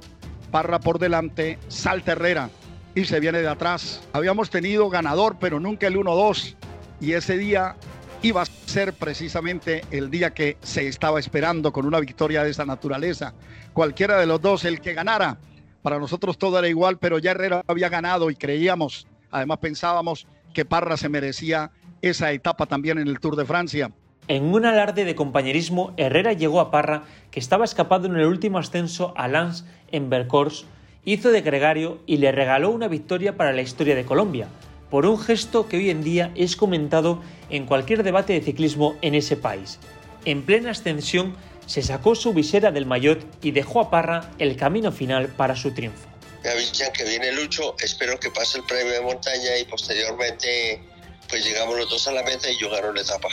Parra 0.50 0.80
por 0.80 0.98
delante, 0.98 1.60
salta 1.68 2.14
Herrera 2.14 2.50
y 2.96 3.04
se 3.04 3.20
viene 3.20 3.40
de 3.40 3.50
atrás. 3.50 4.02
Habíamos 4.14 4.50
tenido 4.50 4.90
ganador, 4.90 5.38
pero 5.40 5.60
nunca 5.60 5.88
el 5.88 5.98
1-2 5.98 6.56
y 7.02 7.12
ese 7.14 7.38
día 7.38 7.76
iba 8.22 8.42
a 8.42 8.46
ser 8.46 8.94
precisamente 8.94 9.84
el 9.92 10.10
día 10.10 10.34
que 10.34 10.58
se 10.62 10.88
estaba 10.88 11.20
esperando 11.20 11.72
con 11.72 11.86
una 11.86 12.00
victoria 12.00 12.44
de 12.44 12.50
esa 12.50 12.66
naturaleza. 12.66 13.34
Cualquiera 13.74 14.20
de 14.20 14.26
los 14.26 14.42
dos, 14.42 14.66
el 14.66 14.82
que 14.82 14.94
ganara, 14.94 15.38
para 15.82 16.00
nosotros 16.00 16.38
todo 16.38 16.58
era 16.60 16.68
igual, 16.68 16.98
pero 16.98 17.20
ya 17.20 17.32
Herrera 17.32 17.64
había 17.68 17.90
ganado 17.90 18.30
y 18.30 18.36
creíamos, 18.36 19.08
además 19.32 19.60
pensábamos 19.60 20.28
que 20.54 20.66
Parra 20.66 20.98
se 20.98 21.10
merecía 21.10 21.72
esa 22.02 22.32
etapa 22.32 22.66
también 22.66 22.98
en 22.98 23.08
el 23.08 23.20
Tour 23.20 23.36
de 23.36 23.46
Francia. 23.46 23.92
En 24.28 24.44
un 24.54 24.66
alarde 24.66 25.06
de 25.06 25.16
compañerismo, 25.16 25.94
Herrera 25.96 26.34
llegó 26.34 26.60
a 26.60 26.72
Parra, 26.72 27.04
que 27.32 27.40
estaba 27.40 27.64
escapado 27.64 28.08
en 28.08 28.18
el 28.18 28.26
último 28.26 28.58
ascenso 28.58 29.14
a 29.16 29.28
Lens 29.28 29.66
en 29.92 30.10
Vercors, 30.10 30.66
hizo 31.06 31.32
de 31.32 31.42
gregario 31.42 32.00
y 32.06 32.18
le 32.18 32.34
regaló 32.34 32.70
una 32.72 32.90
victoria 32.90 33.38
para 33.38 33.54
la 33.54 33.62
historia 33.62 33.96
de 33.96 34.04
Colombia, 34.04 34.50
por 34.90 35.06
un 35.06 35.20
gesto 35.20 35.68
que 35.68 35.78
hoy 35.78 35.90
en 35.90 36.04
día 36.04 36.32
es 36.36 36.56
comentado 36.56 37.22
en 37.50 37.66
cualquier 37.66 38.04
debate 38.04 38.34
de 38.34 38.42
ciclismo 38.42 38.96
en 39.02 39.16
ese 39.16 39.38
país. 39.38 39.80
En 40.26 40.44
plena 40.46 40.72
ascensión 40.72 41.36
se 41.66 41.82
sacó 41.82 42.16
su 42.16 42.34
visera 42.34 42.72
del 42.72 42.86
maillot 42.86 43.26
y 43.44 43.52
dejó 43.52 43.82
a 43.82 43.90
Parra 43.90 44.32
el 44.40 44.56
camino 44.56 44.92
final 44.92 45.28
para 45.28 45.56
su 45.56 45.74
triunfo. 45.74 46.08
Me 46.44 46.50
avisan 46.50 46.92
que 46.94 47.04
viene 47.04 47.32
Lucho, 47.34 47.76
espero 47.80 48.20
que 48.20 48.32
pase 48.32 48.58
el 48.60 48.64
premio 48.64 48.94
de 48.94 49.02
montaña 49.02 49.58
y 49.58 49.66
posteriormente 49.66 50.82
pues 51.30 51.44
llegamos 51.44 51.78
los 51.78 51.90
dos 51.90 52.08
a 52.08 52.14
la 52.14 52.24
meta 52.24 52.50
y 52.50 52.58
yo 52.58 52.70
gano 52.70 52.94
la 52.94 53.02
etapa. 53.02 53.28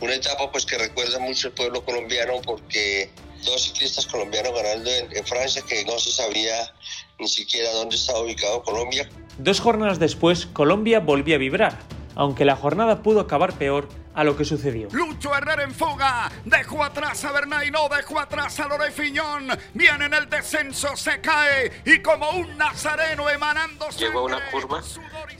Una 0.00 0.14
etapa 0.14 0.50
pues 0.52 0.64
que 0.64 0.78
recuerda 0.78 1.18
mucho 1.18 1.48
el 1.48 1.54
pueblo 1.54 1.84
colombiano 1.84 2.40
porque 2.44 3.10
dos 3.44 3.62
ciclistas 3.62 4.06
colombianos 4.06 4.52
ganando 4.54 4.90
en, 4.90 5.16
en 5.16 5.26
Francia 5.26 5.62
que 5.68 5.84
no 5.84 5.98
se 5.98 6.12
sabía 6.12 6.72
ni 7.18 7.28
siquiera 7.28 7.70
dónde 7.72 7.96
estaba 7.96 8.20
ubicado 8.20 8.62
Colombia. 8.62 9.08
Dos 9.38 9.60
jornadas 9.60 9.98
después, 9.98 10.46
Colombia 10.46 11.00
volvió 11.00 11.36
a 11.36 11.38
vibrar, 11.38 11.78
aunque 12.14 12.44
la 12.44 12.56
jornada 12.56 13.02
pudo 13.02 13.20
acabar 13.20 13.52
peor 13.54 13.88
a 14.14 14.24
lo 14.24 14.36
que 14.36 14.44
sucedió. 14.44 14.88
Lucho 14.92 15.34
Herrera 15.34 15.62
en 15.62 15.74
fuga, 15.74 16.30
dejó 16.44 16.84
atrás 16.84 17.24
a 17.24 17.32
Bernay, 17.32 17.70
no 17.70 17.88
dejó 17.88 18.20
atrás 18.20 18.60
a 18.60 18.68
Lore 18.68 18.90
Fiñón, 18.90 19.48
viene 19.72 20.04
en 20.04 20.12
el 20.14 20.28
descenso, 20.28 20.94
se 20.96 21.20
cae 21.22 21.72
y 21.86 22.00
como 22.00 22.28
un 22.32 22.58
nazareno 22.58 23.30
emanando 23.30 23.88
Llegó 23.90 24.18
a 24.18 24.22
una 24.24 24.50
curva 24.50 24.82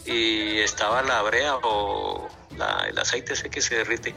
y 0.07 0.59
estaba 0.61 1.03
la 1.03 1.21
brea 1.21 1.57
o 1.63 2.27
la- 2.57 2.87
el 2.89 2.99
aceite 2.99 3.35
ese 3.35 3.51
que 3.51 3.61
se 3.61 3.75
derrite. 3.77 4.15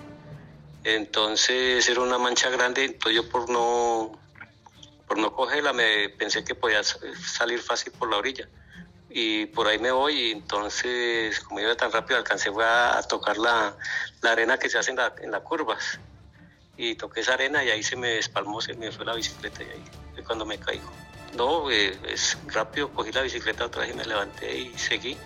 Entonces 0.85 1.87
era 1.89 1.99
una 2.01 2.17
mancha 2.17 2.49
grande, 2.49 2.85
entonces 2.85 3.15
yo 3.21 3.29
por 3.29 3.49
no, 3.49 4.11
por 5.07 5.17
no 5.17 5.33
cogerla 5.33 5.73
me 5.73 6.09
pensé 6.09 6.43
que 6.43 6.55
podía 6.55 6.83
salir 6.83 7.61
fácil 7.61 7.91
por 7.93 8.09
la 8.09 8.17
orilla. 8.17 8.47
Y 9.09 9.45
por 9.45 9.67
ahí 9.67 9.79
me 9.79 9.91
voy 9.91 10.19
y 10.19 10.31
entonces 10.31 11.39
como 11.41 11.59
iba 11.59 11.75
tan 11.75 11.91
rápido 11.91 12.17
alcancé 12.17 12.49
a, 12.61 12.97
a 12.97 13.03
tocar 13.03 13.37
la, 13.37 13.77
arena 14.23 14.57
que 14.57 14.67
se 14.67 14.77
hace 14.77 14.91
en, 14.91 14.97
la, 14.97 15.13
en 15.21 15.31
las 15.31 15.41
curvas. 15.41 15.99
Y 16.77 16.95
toqué 16.95 17.21
esa 17.21 17.35
arena 17.35 17.63
y 17.63 17.69
ahí 17.69 17.83
se 17.83 17.95
me 17.95 18.09
despalmó, 18.09 18.59
se 18.59 18.73
me 18.73 18.91
fue 18.91 19.05
la 19.05 19.13
bicicleta 19.13 19.63
y 19.63 19.67
ahí 19.67 19.83
fue 20.13 20.23
cuando 20.23 20.45
me 20.45 20.57
caigo. 20.57 20.91
No, 21.35 21.69
eh, 21.69 21.97
es 22.07 22.37
rápido, 22.47 22.89
cogí 22.91 23.11
la 23.11 23.21
bicicleta 23.21 23.65
otra 23.65 23.81
vez 23.81 23.91
y 23.91 23.93
me 23.93 24.05
levanté 24.05 24.57
y 24.57 24.77
seguí, 24.77 25.17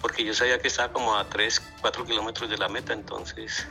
porque 0.00 0.22
yo 0.24 0.34
sabía 0.34 0.58
que 0.58 0.68
estaba 0.68 0.92
como 0.92 1.16
a 1.16 1.28
3, 1.28 1.62
4 1.80 2.04
kilómetros 2.04 2.48
de 2.50 2.58
la 2.58 2.68
meta, 2.68 2.92
entonces 2.92 3.66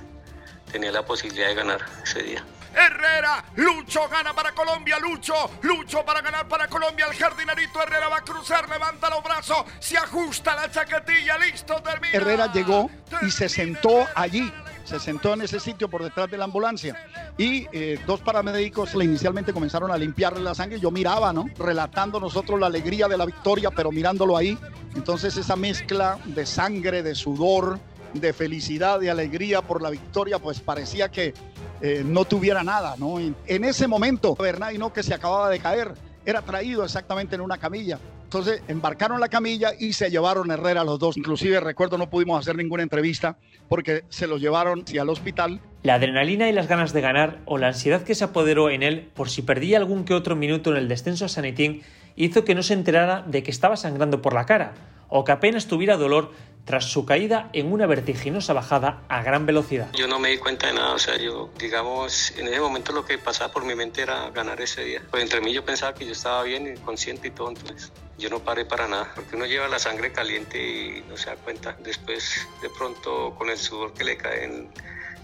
tenía 0.71 0.91
la 0.91 1.05
posibilidad 1.05 1.47
de 1.47 1.55
ganar 1.55 1.85
ese 2.03 2.23
día. 2.23 2.43
Herrera, 2.73 3.43
Lucho 3.55 4.07
gana 4.09 4.33
para 4.33 4.53
Colombia, 4.53 4.99
Lucho, 4.99 5.33
Lucho 5.61 6.03
para 6.05 6.21
ganar 6.21 6.47
para 6.47 6.67
Colombia, 6.67 7.07
el 7.09 7.15
jardinerito 7.15 7.81
Herrera 7.81 8.07
va 8.07 8.17
a 8.17 8.23
cruzar, 8.23 8.69
levanta 8.69 9.09
los 9.09 9.23
brazos, 9.23 9.65
se 9.79 9.97
ajusta 9.97 10.55
la 10.55 10.71
chaquetilla, 10.71 11.37
listo, 11.37 11.81
termina. 11.81 12.13
Herrera 12.13 12.51
llegó 12.51 12.89
y 13.21 13.31
se 13.31 13.49
sentó 13.49 14.07
allí, 14.15 14.51
se 14.85 14.99
sentó 14.99 15.33
en 15.33 15.41
ese 15.41 15.59
sitio 15.59 15.89
por 15.89 16.03
detrás 16.03 16.29
de 16.29 16.37
la 16.37 16.45
ambulancia. 16.45 16.95
Y 17.37 17.67
eh, 17.71 17.99
dos 18.05 18.21
paramédicos 18.21 18.95
le 18.95 19.05
inicialmente 19.05 19.53
comenzaron 19.53 19.91
a 19.91 19.97
limpiarle 19.97 20.41
la 20.41 20.55
sangre. 20.55 20.79
Yo 20.79 20.91
miraba, 20.91 21.31
¿no? 21.31 21.45
Relatando 21.57 22.19
nosotros 22.19 22.59
la 22.59 22.67
alegría 22.67 23.07
de 23.07 23.17
la 23.17 23.25
victoria, 23.25 23.71
pero 23.71 23.91
mirándolo 23.91 24.35
ahí. 24.35 24.57
Entonces 24.95 25.37
esa 25.37 25.55
mezcla 25.55 26.19
de 26.25 26.45
sangre, 26.45 27.03
de 27.03 27.15
sudor, 27.15 27.79
de 28.13 28.33
felicidad, 28.33 28.99
de 28.99 29.09
alegría 29.09 29.61
por 29.61 29.81
la 29.81 29.89
victoria, 29.89 30.39
pues 30.39 30.59
parecía 30.59 31.09
que 31.09 31.33
eh, 31.81 32.03
no 32.05 32.25
tuviera 32.25 32.63
nada, 32.63 32.95
¿no? 32.97 33.19
En, 33.19 33.63
ese 33.63 33.87
momento, 33.87 34.35
Bernay. 34.35 34.77
Que 34.93 35.03
se 35.03 35.13
acababa 35.13 35.49
de 35.49 35.59
caer, 35.59 35.93
era 36.25 36.41
traído 36.41 36.83
exactamente 36.83 37.35
en 37.35 37.41
una 37.41 37.57
camilla. 37.57 37.99
Entonces 38.23 38.61
embarcaron 38.67 39.19
la 39.19 39.27
camilla 39.27 39.71
y 39.77 39.93
se 39.93 40.11
llevaron 40.11 40.51
a 40.51 40.53
Herrera 40.53 40.83
los 40.83 40.99
dos. 40.99 41.17
Inclusive 41.17 41.59
recuerdo 41.59 41.97
no 41.97 42.09
pudimos 42.09 42.39
hacer 42.39 42.55
ninguna 42.55 42.83
entrevista 42.83 43.37
porque 43.67 44.03
se 44.09 44.27
los 44.27 44.39
llevaron 44.39 44.81
hacia 44.81 45.01
el 45.01 45.09
hospital. 45.09 45.59
La 45.81 45.95
adrenalina 45.95 46.47
y 46.47 46.53
las 46.53 46.67
ganas 46.67 46.93
de 46.93 47.01
ganar 47.01 47.39
o 47.45 47.57
la 47.57 47.67
ansiedad 47.67 48.03
que 48.03 48.13
se 48.13 48.25
apoderó 48.25 48.69
en 48.69 48.83
él 48.83 49.09
por 49.15 49.29
si 49.29 49.41
perdía 49.41 49.77
algún 49.77 50.05
que 50.05 50.13
otro 50.13 50.35
minuto 50.35 50.69
en 50.69 50.77
el 50.77 50.87
descenso 50.87 51.25
a 51.25 51.29
San 51.29 51.45
Etienne 51.45 51.81
hizo 52.15 52.43
que 52.43 52.53
no 52.53 52.61
se 52.61 52.75
enterara 52.75 53.23
de 53.23 53.41
que 53.41 53.49
estaba 53.49 53.77
sangrando 53.77 54.21
por 54.21 54.33
la 54.33 54.45
cara 54.45 54.73
o 55.07 55.23
que 55.23 55.31
apenas 55.31 55.65
tuviera 55.65 55.97
dolor 55.97 56.31
tras 56.65 56.85
su 56.85 57.05
caída 57.05 57.49
en 57.53 57.71
una 57.71 57.87
vertiginosa 57.87 58.53
bajada 58.53 59.01
a 59.09 59.23
gran 59.23 59.45
velocidad. 59.45 59.91
Yo 59.93 60.07
no 60.07 60.19
me 60.19 60.29
di 60.29 60.37
cuenta 60.37 60.67
de 60.67 60.73
nada, 60.73 60.93
o 60.93 60.99
sea, 60.99 61.17
yo, 61.17 61.49
digamos, 61.57 62.31
en 62.37 62.47
ese 62.47 62.59
momento 62.59 62.91
lo 62.91 63.05
que 63.05 63.17
pasaba 63.17 63.51
por 63.51 63.65
mi 63.65 63.75
mente 63.75 64.01
era 64.01 64.29
ganar 64.29 64.61
ese 64.61 64.83
día. 64.83 65.01
Pues 65.09 65.23
entre 65.23 65.41
mí 65.41 65.53
yo 65.53 65.65
pensaba 65.65 65.93
que 65.93 66.05
yo 66.05 66.11
estaba 66.11 66.43
bien 66.43 66.73
y 66.73 66.79
consciente 66.79 67.29
y 67.29 67.31
todo, 67.31 67.49
entonces 67.49 67.91
yo 68.17 68.29
no 68.29 68.39
paré 68.39 68.65
para 68.65 68.87
nada, 68.87 69.11
porque 69.15 69.35
uno 69.35 69.45
lleva 69.45 69.67
la 69.67 69.79
sangre 69.79 70.11
caliente 70.11 70.59
y 70.59 71.03
no 71.09 71.17
se 71.17 71.27
da 71.27 71.35
cuenta. 71.37 71.75
Después, 71.83 72.47
de 72.61 72.69
pronto, 72.69 73.33
con 73.37 73.49
el 73.49 73.57
sudor 73.57 73.93
que 73.93 74.03
le 74.03 74.17
cae 74.17 74.43
en 74.43 74.69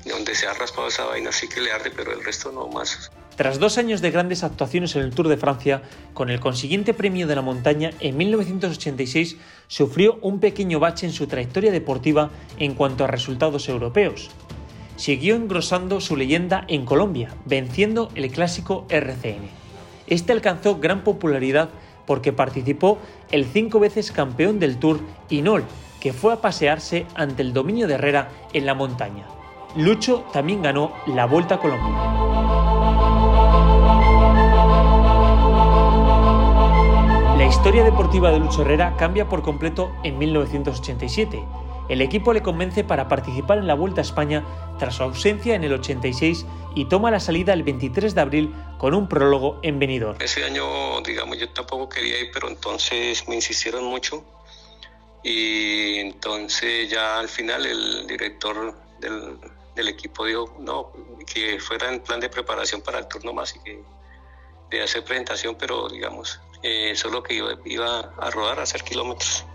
donde 0.06 0.36
se 0.36 0.48
ha 0.48 0.54
raspado 0.54 0.88
esa 0.88 1.06
vaina, 1.06 1.32
sí 1.32 1.48
que 1.48 1.62
le 1.62 1.72
arde, 1.72 1.92
pero 1.92 2.14
el 2.14 2.24
resto 2.24 2.52
no 2.52 2.68
más. 2.68 3.12
Tras 3.36 3.60
dos 3.60 3.78
años 3.78 4.02
de 4.02 4.12
grandes 4.12 4.44
actuaciones 4.44 4.96
en 4.96 5.02
el 5.02 5.14
Tour 5.14 5.28
de 5.28 5.36
Francia, 5.36 5.82
con 6.14 6.30
el 6.30 6.40
consiguiente 6.40 6.94
premio 6.94 7.28
de 7.28 7.36
la 7.36 7.42
montaña, 7.42 7.92
en 8.00 8.16
1986 8.16 9.36
sufrió 9.68 10.18
un 10.22 10.40
pequeño 10.40 10.80
bache 10.80 11.06
en 11.06 11.14
su 11.14 11.28
trayectoria 11.28 11.72
deportiva 11.72 12.30
en 12.58 12.74
cuanto 12.74 13.04
a 13.04 13.08
resultados 13.08 13.70
europeos. 13.70 14.30
Siguió 14.96 15.36
engrosando 15.36 16.00
su 16.00 16.16
leyenda 16.16 16.66
en 16.68 16.86
Colombia, 16.86 17.30
venciendo 17.46 18.10
el 18.16 18.32
clásico 18.32 18.86
RCN. 18.90 19.50
Este 20.08 20.32
alcanzó 20.32 20.78
gran 20.78 21.04
popularidad 21.04 21.70
porque 22.06 22.32
participó 22.32 23.00
el 23.32 23.46
cinco 23.46 23.80
veces 23.80 24.12
campeón 24.12 24.60
del 24.60 24.78
Tour 24.78 25.00
Inol, 25.30 25.64
que 26.00 26.14
fue 26.14 26.34
a 26.34 26.42
pasearse 26.42 27.06
ante 27.16 27.42
el 27.42 27.54
dominio 27.54 27.88
de 27.88 27.96
Herrera 27.96 28.30
en 28.54 28.66
la 28.66 28.76
montaña. 28.76 29.26
Lucho 29.76 30.24
también 30.32 30.62
ganó 30.62 30.94
la 31.08 31.26
Vuelta 31.26 31.56
a 31.56 31.60
Colombia. 31.60 32.45
La 37.46 37.52
historia 37.52 37.84
deportiva 37.84 38.32
de 38.32 38.40
Lucho 38.40 38.64
Herrera 38.64 38.96
cambia 38.98 39.30
por 39.30 39.44
completo 39.44 39.96
en 40.04 40.18
1987. 40.18 41.46
El 41.90 42.02
equipo 42.02 42.34
le 42.34 42.42
convence 42.42 42.84
para 42.84 43.08
participar 43.08 43.60
en 43.60 43.68
la 43.68 43.76
Vuelta 43.76 44.02
a 44.02 44.04
España 44.04 44.44
tras 44.80 44.96
su 44.96 45.04
ausencia 45.04 45.54
en 45.54 45.64
el 45.64 45.72
86 45.74 46.44
y 46.74 46.86
toma 46.86 47.12
la 47.12 47.20
salida 47.20 47.54
el 47.54 47.62
23 47.62 48.16
de 48.16 48.22
abril 48.22 48.56
con 48.80 48.96
un 48.96 49.08
prólogo 49.08 49.60
en 49.62 49.78
Benidorm. 49.78 50.20
Ese 50.20 50.44
año, 50.44 51.00
digamos, 51.02 51.38
yo 51.38 51.48
tampoco 51.50 51.88
quería 51.88 52.20
ir, 52.20 52.32
pero 52.34 52.48
entonces 52.50 53.28
me 53.28 53.36
insistieron 53.36 53.84
mucho 53.84 54.26
y 55.22 56.00
entonces 56.00 56.90
ya 56.90 57.20
al 57.20 57.30
final 57.30 57.64
el 57.68 58.08
director 58.08 58.74
del, 59.00 59.38
del 59.76 59.88
equipo 59.88 60.26
dijo 60.26 60.58
no, 60.62 60.92
que 61.32 61.60
fuera 61.60 61.94
en 61.94 62.00
plan 62.00 62.20
de 62.20 62.28
preparación 62.28 62.82
para 62.82 62.98
el 62.98 63.08
turno 63.08 63.34
más 63.34 63.56
y 63.56 63.60
que 63.60 63.84
de 64.72 64.82
hacer 64.82 65.04
presentación, 65.04 65.56
pero 65.60 65.88
digamos, 65.90 66.40
eh, 66.68 66.96
solo 66.96 67.22
que 67.22 67.36
iba, 67.36 67.56
iba 67.64 68.00
a 68.18 68.32
rodar, 68.32 68.60
a 68.60 68.64
hacer 68.64 68.82
kilómetros. 68.82 69.46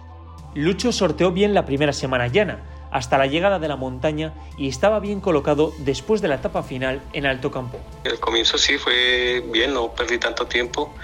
Lucho 0.54 0.92
sorteó 0.92 1.32
bien 1.32 1.54
la 1.54 1.66
primera 1.66 1.92
semana 1.92 2.28
llana, 2.28 2.62
hasta 2.92 3.18
la 3.18 3.26
llegada 3.26 3.58
de 3.58 3.66
la 3.66 3.74
montaña 3.74 4.32
y 4.56 4.68
estaba 4.68 5.00
bien 5.00 5.20
colocado 5.20 5.72
después 5.78 6.22
de 6.22 6.28
la 6.28 6.36
etapa 6.36 6.62
final 6.62 7.02
en 7.12 7.26
Alto 7.26 7.50
Campo. 7.50 7.80
El 8.04 8.20
comienzo 8.20 8.58
sí 8.58 8.78
fue 8.78 9.42
bien, 9.52 9.74
no 9.74 9.92
perdí 9.92 10.18
tanto 10.18 10.46
tiempo 10.46 10.94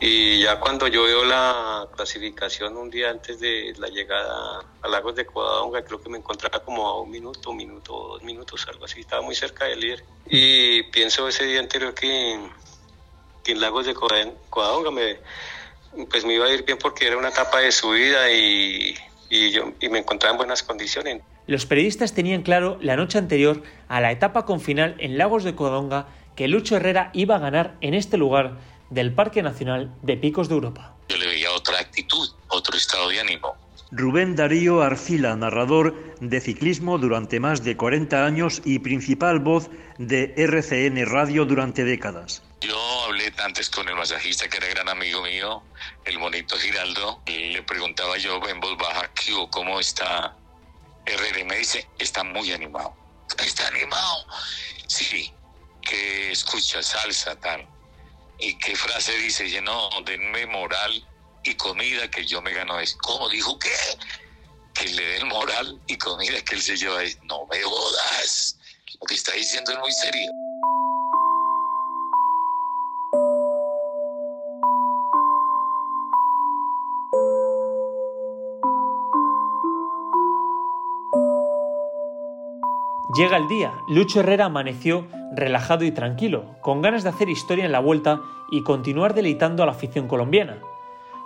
y 0.00 0.40
ya 0.40 0.58
cuando 0.60 0.86
yo 0.88 1.04
veo 1.04 1.26
la 1.26 1.88
clasificación 1.94 2.78
un 2.78 2.88
día 2.88 3.10
antes 3.10 3.38
de 3.38 3.74
la 3.78 3.88
llegada 3.88 4.64
a 4.80 4.88
Lagos 4.88 5.14
de 5.14 5.26
Covadonga, 5.26 5.84
creo 5.84 6.00
que 6.00 6.08
me 6.08 6.18
encontraba 6.18 6.64
como 6.64 6.86
a 6.86 7.02
un 7.02 7.10
minuto, 7.10 7.50
un 7.50 7.58
minuto, 7.58 7.92
dos 7.92 8.22
minutos, 8.22 8.66
algo 8.68 8.86
así, 8.86 9.00
estaba 9.00 9.20
muy 9.20 9.34
cerca 9.34 9.66
del 9.66 9.80
líder. 9.80 10.04
Y 10.26 10.84
pienso 10.84 11.28
ese 11.28 11.44
día 11.44 11.60
anterior 11.60 11.94
que, 11.94 12.38
Lagos 13.52 13.86
de 13.86 13.94
Covadonga 13.94 14.90
me, 14.90 15.18
pues 16.06 16.24
me 16.24 16.34
iba 16.34 16.46
a 16.46 16.52
ir 16.52 16.64
bien 16.64 16.78
porque 16.78 17.06
era 17.06 17.16
una 17.16 17.28
etapa 17.28 17.60
de 17.60 17.72
subida 17.72 18.30
y 18.30 18.94
y, 19.34 19.50
yo, 19.50 19.72
y 19.80 19.88
me 19.88 19.98
encontraba 19.98 20.32
en 20.32 20.38
buenas 20.38 20.62
condiciones. 20.62 21.22
Los 21.46 21.66
periodistas 21.66 22.14
tenían 22.14 22.42
claro 22.42 22.78
la 22.80 22.96
noche 22.96 23.18
anterior 23.18 23.62
a 23.88 24.00
la 24.00 24.12
etapa 24.12 24.46
con 24.46 24.60
final 24.60 24.94
en 24.98 25.18
Lagos 25.18 25.44
de 25.44 25.54
Codonga 25.54 26.06
que 26.36 26.48
Lucho 26.48 26.76
Herrera 26.76 27.10
iba 27.12 27.36
a 27.36 27.38
ganar 27.38 27.74
en 27.80 27.94
este 27.94 28.16
lugar 28.16 28.58
del 28.90 29.12
Parque 29.12 29.42
Nacional 29.42 29.92
de 30.02 30.16
Picos 30.16 30.48
de 30.48 30.54
Europa. 30.54 30.94
Yo 31.08 31.16
le 31.16 31.26
veía 31.26 31.50
otra 31.52 31.78
actitud, 31.78 32.28
otro 32.48 32.76
estado 32.76 33.08
de 33.08 33.20
ánimo. 33.20 33.54
Rubén 33.90 34.34
Darío 34.34 34.82
Arcila, 34.82 35.36
narrador 35.36 35.94
de 36.20 36.40
ciclismo 36.40 36.98
durante 36.98 37.38
más 37.38 37.62
de 37.62 37.76
40 37.76 38.24
años 38.24 38.62
y 38.64 38.78
principal 38.80 39.38
voz 39.38 39.70
de 39.98 40.32
RCN 40.36 41.06
Radio 41.06 41.44
durante 41.44 41.84
décadas. 41.84 42.42
Yo 42.66 43.04
hablé 43.04 43.30
antes 43.38 43.68
con 43.68 43.86
el 43.88 43.94
masajista 43.94 44.48
que 44.48 44.56
era 44.56 44.68
gran 44.68 44.88
amigo 44.88 45.20
mío, 45.20 45.62
el 46.06 46.18
monito 46.18 46.56
Giraldo, 46.56 47.22
le 47.26 47.62
preguntaba 47.62 48.16
yo 48.16 48.40
en 48.48 48.58
voz 48.58 48.78
baja, 48.78 49.10
¿cómo 49.50 49.80
está? 49.80 50.34
Y 51.06 51.44
me 51.44 51.58
dice, 51.58 51.86
está 51.98 52.24
muy 52.24 52.52
animado. 52.52 52.96
¿Está 53.38 53.68
animado? 53.68 54.26
Sí, 54.86 55.30
que 55.82 56.32
escucha 56.32 56.82
salsa, 56.82 57.36
tal. 57.36 57.68
¿Y 58.38 58.56
qué 58.56 58.74
frase 58.74 59.14
dice? 59.18 59.44
Dice, 59.44 59.60
no, 59.60 59.90
denme 60.06 60.46
moral 60.46 61.06
y 61.42 61.54
comida 61.56 62.10
que 62.10 62.24
yo 62.24 62.40
me 62.40 62.54
gano 62.54 62.80
es. 62.80 62.94
¿Cómo 62.94 63.28
dijo 63.28 63.58
qué? 63.58 63.76
Que 64.72 64.88
le 64.88 65.04
den 65.04 65.28
moral 65.28 65.78
y 65.86 65.98
comida 65.98 66.40
que 66.42 66.54
él 66.54 66.62
se 66.62 66.78
lleva 66.78 67.02
es. 67.02 67.22
No 67.24 67.46
me 67.46 67.62
jodas. 67.62 68.56
Lo 68.98 69.06
que 69.06 69.14
está 69.14 69.32
diciendo 69.32 69.72
es 69.72 69.78
muy 69.80 69.92
serio. 69.92 70.30
Llega 83.14 83.36
el 83.36 83.46
día, 83.46 83.72
Lucho 83.86 84.20
Herrera 84.20 84.46
amaneció 84.46 85.06
relajado 85.36 85.84
y 85.84 85.92
tranquilo, 85.92 86.56
con 86.60 86.82
ganas 86.82 87.04
de 87.04 87.10
hacer 87.10 87.28
historia 87.28 87.64
en 87.64 87.70
la 87.70 87.78
vuelta 87.78 88.20
y 88.50 88.64
continuar 88.64 89.14
deleitando 89.14 89.62
a 89.62 89.66
la 89.66 89.72
afición 89.72 90.08
colombiana. 90.08 90.58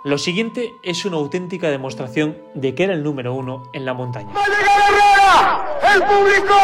Lo 0.03 0.19
siguiente 0.19 0.75
es 0.83 1.03
una 1.05 1.17
auténtica 1.17 1.69
demostración 1.69 2.37
de 2.53 2.75
que 2.75 2.83
era 2.83 2.93
el 2.93 3.01
número 3.01 3.33
uno 3.33 3.63
en 3.73 3.85
la 3.85 3.95
montaña. 3.95 4.31
¡Va 4.35 4.43
a 4.43 4.47
llegar 4.47 4.81
Herrera! 4.87 5.95
¡El 5.95 6.03
público! 6.03 6.55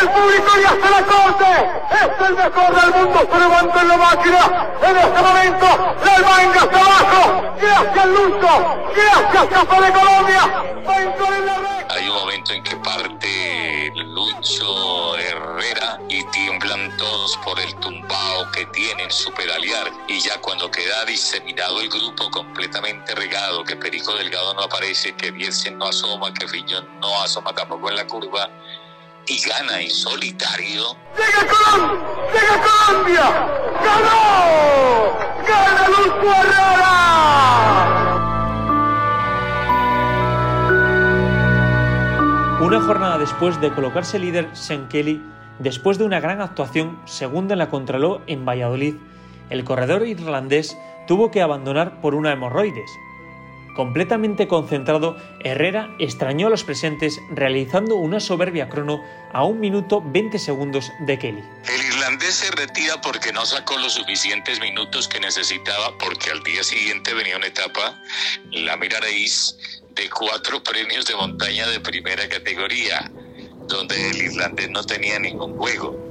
¡El 0.00 0.08
público 0.08 0.50
ya 0.62 0.70
se 0.70 0.90
la 0.90 1.06
corte! 1.06 1.50
¡Es 1.90 2.28
el 2.28 2.34
mejor 2.36 2.80
del 2.80 2.90
mundo! 2.94 3.18
¡Se 3.28 3.38
levanta 3.40 3.82
en 3.82 3.88
la 3.88 3.96
máquina! 3.96 4.68
¡En 4.88 4.96
este 4.96 5.20
momento! 5.20 5.66
¡La 6.04 6.28
manga 6.28 6.60
hasta 6.60 6.78
abajo! 6.78 7.54
¡Gracias, 7.60 8.06
Lucho! 8.06 8.52
¡Gracias, 8.94 9.46
Capa 9.48 9.80
de 9.80 9.92
Colombia! 9.92 10.42
¡Va 10.88 11.02
en 11.02 11.46
la 11.46 11.56
red! 11.58 11.86
Hay 11.90 12.08
un 12.08 12.14
momento 12.14 12.52
en 12.52 12.62
que 12.62 12.76
parte 12.76 13.09
Lucho 14.40 15.18
Herrera 15.18 16.00
y 16.08 16.24
tiemblan 16.30 16.96
todos 16.96 17.36
por 17.44 17.60
el 17.60 17.74
tumbao 17.74 18.50
que 18.52 18.64
tienen 18.72 19.10
su 19.10 19.30
pedalear. 19.34 19.92
Y 20.08 20.18
ya 20.18 20.40
cuando 20.40 20.70
queda 20.70 21.04
diseminado 21.04 21.78
el 21.82 21.90
grupo 21.90 22.30
completamente 22.30 23.14
regado, 23.14 23.62
que 23.64 23.76
Perico 23.76 24.14
Delgado 24.14 24.54
no 24.54 24.62
aparece, 24.62 25.14
que 25.14 25.30
Bielsen 25.30 25.76
no 25.76 25.88
asoma, 25.88 26.32
que 26.32 26.48
Fiñón 26.48 26.88
no 27.00 27.20
asoma 27.20 27.52
tampoco 27.54 27.90
en 27.90 27.96
la 27.96 28.06
curva, 28.06 28.48
y 29.26 29.42
gana 29.42 29.78
en 29.78 29.90
solitario. 29.90 30.96
¡Llega 31.18 31.46
Colombia! 31.46 32.00
¡Llega 32.32 32.62
Colombia! 32.62 33.24
¡Ganó! 33.84 35.18
¡Gana! 35.46 35.80
Una 42.60 42.78
jornada 42.82 43.16
después 43.16 43.58
de 43.62 43.72
colocarse 43.72 44.18
líder 44.18 44.54
Sean 44.54 44.86
Kelly, 44.88 45.18
después 45.60 45.96
de 45.96 46.04
una 46.04 46.20
gran 46.20 46.42
actuación 46.42 47.00
segunda 47.06 47.54
en 47.54 47.58
la 47.58 47.70
Contraló 47.70 48.20
en 48.26 48.44
Valladolid, 48.44 48.96
el 49.48 49.64
corredor 49.64 50.06
irlandés 50.06 50.76
tuvo 51.06 51.30
que 51.30 51.40
abandonar 51.40 52.02
por 52.02 52.14
una 52.14 52.32
hemorroides. 52.32 52.90
Completamente 53.74 54.46
concentrado, 54.46 55.16
Herrera 55.42 55.88
extrañó 55.98 56.48
a 56.48 56.50
los 56.50 56.64
presentes 56.64 57.18
realizando 57.30 57.96
una 57.96 58.20
soberbia 58.20 58.68
crono 58.68 59.00
a 59.32 59.42
un 59.44 59.58
minuto 59.58 60.02
20 60.04 60.38
segundos 60.38 60.92
de 61.06 61.18
Kelly. 61.18 61.42
El 61.66 61.86
irlandés 61.86 62.34
se 62.34 62.50
retira 62.50 63.00
porque 63.00 63.32
no 63.32 63.46
sacó 63.46 63.78
los 63.78 63.94
suficientes 63.94 64.60
minutos 64.60 65.08
que 65.08 65.18
necesitaba 65.18 65.96
porque 65.98 66.30
al 66.30 66.42
día 66.42 66.62
siguiente 66.62 67.14
venía 67.14 67.38
una 67.38 67.46
etapa, 67.46 67.98
la 68.50 68.76
miraréis, 68.76 69.79
de 69.94 70.08
cuatro 70.10 70.62
premios 70.62 71.06
de 71.06 71.14
montaña 71.14 71.68
de 71.68 71.80
primera 71.80 72.28
categoría, 72.28 73.10
donde 73.68 74.10
el 74.10 74.16
irlandés 74.16 74.70
no 74.70 74.82
tenía 74.84 75.18
ningún 75.18 75.56
juego. 75.56 76.10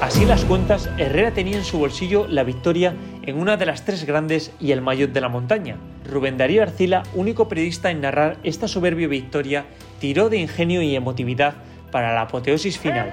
Así 0.00 0.24
las 0.24 0.44
cuentas, 0.44 0.88
Herrera 0.96 1.34
tenía 1.34 1.56
en 1.56 1.64
su 1.64 1.78
bolsillo 1.78 2.28
la 2.28 2.44
victoria 2.44 2.94
en 3.22 3.38
una 3.38 3.56
de 3.56 3.66
las 3.66 3.84
tres 3.84 4.04
grandes 4.04 4.52
y 4.60 4.70
el 4.70 4.80
maillot 4.80 5.12
de 5.12 5.20
la 5.20 5.28
montaña. 5.28 5.76
Rubén 6.04 6.38
Darío 6.38 6.62
Arcila, 6.62 7.02
único 7.14 7.48
periodista 7.48 7.90
en 7.90 8.00
narrar 8.00 8.38
esta 8.44 8.68
soberbia 8.68 9.08
victoria, 9.08 9.66
tiró 10.00 10.28
de 10.30 10.38
ingenio 10.38 10.82
y 10.82 10.94
emotividad 10.94 11.54
para 11.90 12.14
la 12.14 12.22
apoteosis 12.22 12.78
final. 12.78 13.12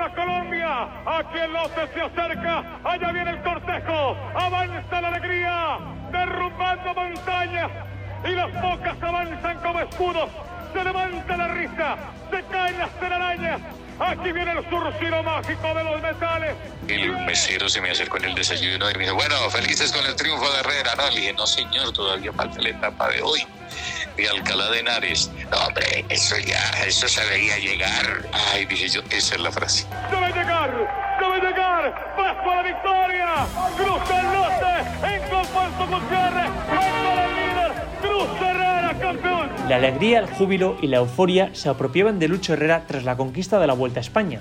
¡En 0.00 0.14
buena 0.14 0.14
hora, 0.14 0.14
Colombia! 0.14 0.88
Aquí 1.18 1.38
el 1.38 1.52
lote 1.52 1.88
se 1.92 2.00
acerca, 2.00 2.64
allá 2.84 3.12
viene 3.12 3.30
el 3.32 3.42
cortejo, 3.42 4.16
avanza 4.34 5.00
la 5.00 5.08
alegría, 5.08 5.78
derrumbando 6.10 6.94
montañas. 6.94 7.70
Y 8.24 8.30
las 8.30 8.62
bocas 8.62 9.02
avanzan 9.02 9.58
como 9.58 9.80
escudos, 9.80 10.30
se 10.72 10.84
levanta 10.84 11.36
la 11.36 11.48
risa, 11.48 11.96
se 12.30 12.42
caen 12.44 12.78
las 12.78 12.90
telarañas, 13.00 13.60
aquí 14.00 14.32
viene 14.32 14.52
el 14.52 14.68
surcido 14.68 15.22
mágico 15.22 15.74
de 15.74 15.84
los 15.84 16.02
metales. 16.02 16.54
El 16.88 17.12
mesero 17.24 17.68
se 17.68 17.80
me 17.80 17.90
acercó 17.90 18.16
en 18.18 18.26
el 18.26 18.34
desayuno 18.34 18.90
y 18.90 18.94
me 18.94 19.04
dijo, 19.04 19.14
bueno, 19.14 19.36
felices 19.50 19.92
con 19.92 20.04
el 20.06 20.16
triunfo 20.16 20.50
de 20.50 20.60
Herrera. 20.60 20.94
No, 20.96 21.10
le 21.10 21.20
dije, 21.20 21.32
no 21.34 21.46
señor, 21.46 21.92
todavía 21.92 22.32
falta 22.32 22.60
la 22.60 22.70
etapa 22.70 23.08
de 23.08 23.22
hoy. 23.22 23.46
De 24.16 24.28
Alcalá 24.28 24.70
de 24.70 24.80
Henares. 24.80 25.30
No, 25.50 25.58
hombre, 25.58 26.04
eso 26.08 26.36
ya, 26.38 26.62
eso 26.86 27.08
se 27.08 27.24
veía 27.26 27.58
llegar. 27.58 28.26
Ay, 28.52 28.66
dije 28.66 28.88
yo, 28.88 29.00
esa 29.10 29.34
es 29.34 29.40
la 29.40 29.52
frase. 29.52 29.86
Debe 30.10 30.28
llegar, 30.28 30.70
debe 31.20 31.40
llegar, 31.48 32.14
paso 32.16 32.50
a 32.50 32.56
la 32.56 32.62
victoria, 32.62 33.46
cruza 33.76 34.20
el 34.20 34.26
lote, 34.32 35.14
en 35.14 35.30
Confuerzo 35.30 35.86
Gutiérrez, 35.86 36.50
para 36.68 37.24
el 37.24 37.34
líder, 37.34 37.88
Cruz 38.02 38.28
Herrera, 38.40 38.94
campeón. 39.00 39.49
La 39.70 39.76
alegría, 39.76 40.18
el 40.18 40.26
júbilo 40.26 40.76
y 40.82 40.88
la 40.88 40.96
euforia 40.96 41.50
se 41.52 41.68
apropiaban 41.68 42.18
de 42.18 42.26
Lucho 42.26 42.54
Herrera 42.54 42.86
tras 42.88 43.04
la 43.04 43.16
conquista 43.16 43.60
de 43.60 43.68
la 43.68 43.72
Vuelta 43.72 44.00
a 44.00 44.02
España. 44.02 44.40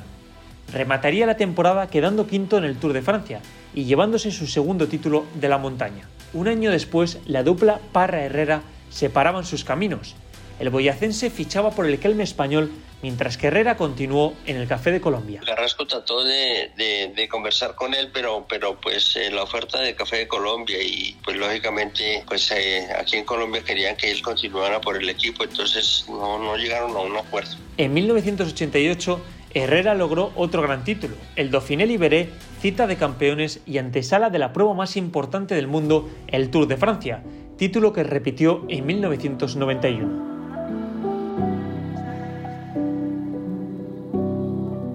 Remataría 0.74 1.28
la 1.28 1.38
temporada 1.38 1.86
quedando 1.86 2.26
quinto 2.26 2.58
en 2.58 2.64
el 2.64 2.78
Tour 2.78 2.94
de 2.94 3.04
Francia 3.04 3.40
y 3.76 3.84
llevándose 3.84 4.32
su 4.32 4.48
segundo 4.48 4.88
título 4.88 5.26
de 5.36 5.48
la 5.48 5.60
montaña. 5.60 6.10
Un 6.34 6.48
año 6.48 6.72
después, 6.72 7.20
la 7.28 7.44
dupla 7.44 7.80
Parra-Herrera 7.92 8.64
separaban 8.90 9.46
sus 9.46 9.64
caminos. 9.64 10.16
El 10.60 10.72
boyacense 10.72 11.30
fichaba 11.30 11.70
por 11.70 11.86
el 11.86 12.00
Kelme 12.00 12.24
español, 12.24 12.72
mientras 13.02 13.38
que 13.38 13.48
Herrera 13.48 13.78
continuó 13.78 14.34
en 14.46 14.58
el 14.58 14.68
Café 14.68 14.92
de 14.92 15.00
Colombia. 15.02 15.42
Carrasco 15.46 15.86
trató 15.88 16.24
de, 16.24 16.72
de- 16.78 17.14
de 17.16 17.28
conversar 17.30 17.76
con 17.76 17.94
él, 17.94 18.10
pero, 18.14 18.46
pero 18.50 18.80
pues 18.80 19.16
eh, 19.16 19.32
la 19.32 19.44
oferta 19.44 19.80
de 19.80 19.96
Café 19.96 20.18
de 20.18 20.28
Colombia 20.28 20.78
y 20.82 21.16
pues 21.24 21.38
lógicamente 21.38 22.24
pues 22.28 22.52
eh, 22.52 22.88
aquí 23.00 23.16
en 23.18 23.26
Colombia 23.26 23.62
querían 23.64 23.96
que 23.96 24.12
él 24.12 24.22
continuara 24.22 24.82
por 24.82 24.98
el 24.98 25.10
equipo, 25.10 25.44
entonces 25.44 26.06
no, 26.10 26.38
no 26.40 26.56
llegaron 26.58 26.92
a 26.96 27.00
un 27.00 27.16
acuerdo. 27.18 27.52
En 27.78 27.94
1988, 27.94 29.22
Herrera 29.54 29.96
logró 29.96 30.32
otro 30.36 30.62
gran 30.62 30.84
título, 30.84 31.16
el 31.36 31.50
Dauphiné 31.50 31.88
Libéré, 31.88 32.30
cita 32.62 32.86
de 32.86 32.98
campeones 32.98 33.62
y 33.66 33.78
antesala 33.80 34.30
de 34.30 34.38
la 34.40 34.54
prueba 34.54 34.74
más 34.74 34.96
importante 34.98 35.56
del 35.56 35.68
mundo, 35.68 36.10
el 36.28 36.52
Tour 36.52 36.68
de 36.68 36.78
Francia, 36.78 37.24
título 37.58 37.92
que 37.94 38.04
repitió 38.04 38.66
en 38.70 38.86
1991. 38.86 40.29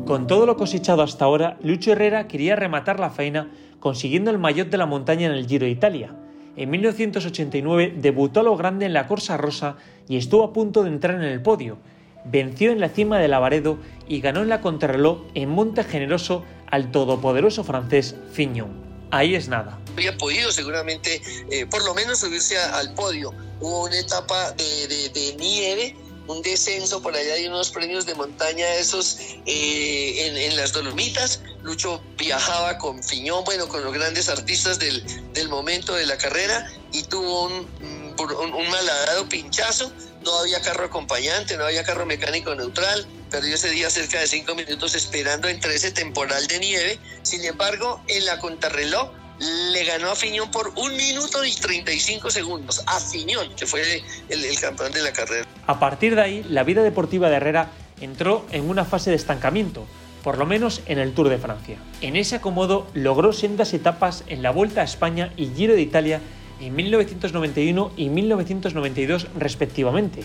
Con 0.07 0.27
todo 0.27 0.45
lo 0.47 0.57
cosechado 0.57 1.03
hasta 1.03 1.25
ahora, 1.25 1.57
Lucho 1.63 1.93
Herrera 1.93 2.29
quería 2.29 2.57
rematar 2.57 3.01
la 3.01 3.11
faena 3.11 3.51
consiguiendo 3.81 4.31
el 4.31 4.39
maillot 4.39 4.69
de 4.69 4.77
la 4.77 4.87
montaña 4.87 5.27
en 5.27 5.33
el 5.33 5.47
Giro 5.47 5.65
de 5.65 5.71
Italia. 5.73 6.15
En 6.57 6.71
1989 6.71 7.95
debutó 7.97 8.41
a 8.41 8.43
lo 8.43 8.57
grande 8.57 8.87
en 8.87 8.93
la 8.93 9.07
Corsa 9.07 9.37
Rosa 9.37 9.77
y 10.09 10.17
estuvo 10.17 10.45
a 10.45 10.53
punto 10.53 10.83
de 10.85 10.91
entrar 10.91 11.17
en 11.17 11.23
el 11.23 11.43
podio. 11.43 11.79
Venció 12.27 12.71
en 12.71 12.81
la 12.81 12.89
cima 12.91 13.19
del 13.19 13.33
Lavaredo 13.33 13.79
y 14.07 14.21
ganó 14.21 14.43
en 14.43 14.49
la 14.49 14.61
contrarreloj 14.61 15.19
en 15.35 15.49
Monte 15.51 15.85
Generoso 15.85 16.45
al 16.71 16.91
todopoderoso 16.91 17.65
francés 17.65 18.15
Fignon. 18.33 18.85
Ahí 19.11 19.35
es 19.35 19.49
nada. 19.49 19.79
habría 19.93 20.17
podido 20.17 20.51
seguramente 20.51 21.21
eh, 21.51 21.67
por 21.67 21.85
lo 21.85 21.95
menos 21.95 22.19
subirse 22.19 22.59
a- 22.59 22.79
al 22.79 22.95
podio. 22.95 23.33
Hubo 23.61 23.85
una 23.85 23.99
etapa 23.99 24.53
de, 24.53 24.65
de- 24.89 25.09
de 25.11 25.37
nieve, 25.37 25.97
un 26.27 26.43
descenso 26.43 27.03
por 27.03 27.15
allá 27.15 27.39
y 27.39 27.47
unos 27.47 27.71
premios 27.71 28.07
de 28.07 28.15
montaña 28.15 28.67
esos 28.75 29.19
eh, 29.47 30.47
en, 30.47 30.57
las 30.57 30.73
Dolomitas. 30.73 31.41
Lucho 31.63 32.03
viajaba 32.17 32.79
con 32.79 33.03
Fiñón, 33.03 33.45
bueno, 33.45 33.69
con 33.69 33.83
los 33.83 33.93
grandes 33.93 34.29
artistas 34.29 34.79
del, 34.79 35.05
del 35.33 35.49
momento 35.49 35.95
de 35.95 36.07
la 36.07 36.17
carrera 36.17 36.67
y 36.93 37.03
tuvo 37.05 37.45
un, 37.45 38.15
un 38.19 38.71
malhadado 38.71 39.29
pinchazo, 39.29 39.91
no 40.23 40.39
había 40.39 40.61
carro 40.63 40.87
acompañante, 40.87 41.57
no 41.57 41.65
había 41.65 41.85
carro 41.85 42.07
mecánico 42.07 42.55
neutral, 42.55 43.07
perdió 43.31 43.55
ese 43.55 43.71
día 43.71 43.91
cerca 43.91 44.21
de 44.21 44.27
cinco 44.27 44.55
minutos 44.55 44.95
esperando 44.95 45.49
entre 45.49 45.75
ese 45.75 45.91
temporal 45.91 46.47
de 46.47 46.59
nieve, 46.61 46.99
sin 47.23 47.45
embargo, 47.45 48.03
en 48.09 48.25
la 48.25 48.39
contrarreloj 48.39 49.24
le 49.41 49.85
ganó 49.85 50.11
a 50.11 50.15
Fiñón 50.15 50.51
por 50.51 50.73
un 50.77 50.97
minuto 50.97 51.45
y 51.45 51.53
35 51.53 52.31
segundos, 52.31 52.83
a 52.87 53.01
Fiñón, 53.01 53.55
que 53.57 53.67
fue 53.67 53.83
el, 54.29 54.45
el 54.45 54.61
campeón 54.61 54.93
de 54.93 55.03
la 55.03 55.13
carrera. 55.13 55.47
A 55.67 55.79
partir 55.79 56.15
de 56.15 56.23
ahí, 56.23 56.43
la 56.49 56.63
vida 56.63 56.83
deportiva 56.83 57.29
de 57.29 57.37
Herrera 57.37 57.71
entró 58.01 58.47
en 58.53 58.69
una 58.69 58.85
fase 58.85 59.11
de 59.11 59.17
estancamiento, 59.17 59.87
por 60.23 60.39
lo 60.39 60.47
menos 60.47 60.81
en 60.87 60.99
el 60.99 61.13
Tour 61.13 61.29
de 61.29 61.39
Francia. 61.39 61.77
En 62.01 62.17
ese 62.17 62.37
acomodo 62.37 62.87
logró 62.95 63.33
sendas 63.33 63.75
etapas 63.75 64.25
en 64.27 64.43
la 64.43 64.51
Vuelta 64.51 64.81
a 64.81 64.85
España 64.85 65.33
y 65.37 65.49
Giro 65.55 65.75
de 65.75 65.83
Italia 65.83 66.21
en 66.61 66.75
1991 66.77 67.93
y 67.97 68.09
1992 68.09 69.27
respectivamente. 69.37 70.23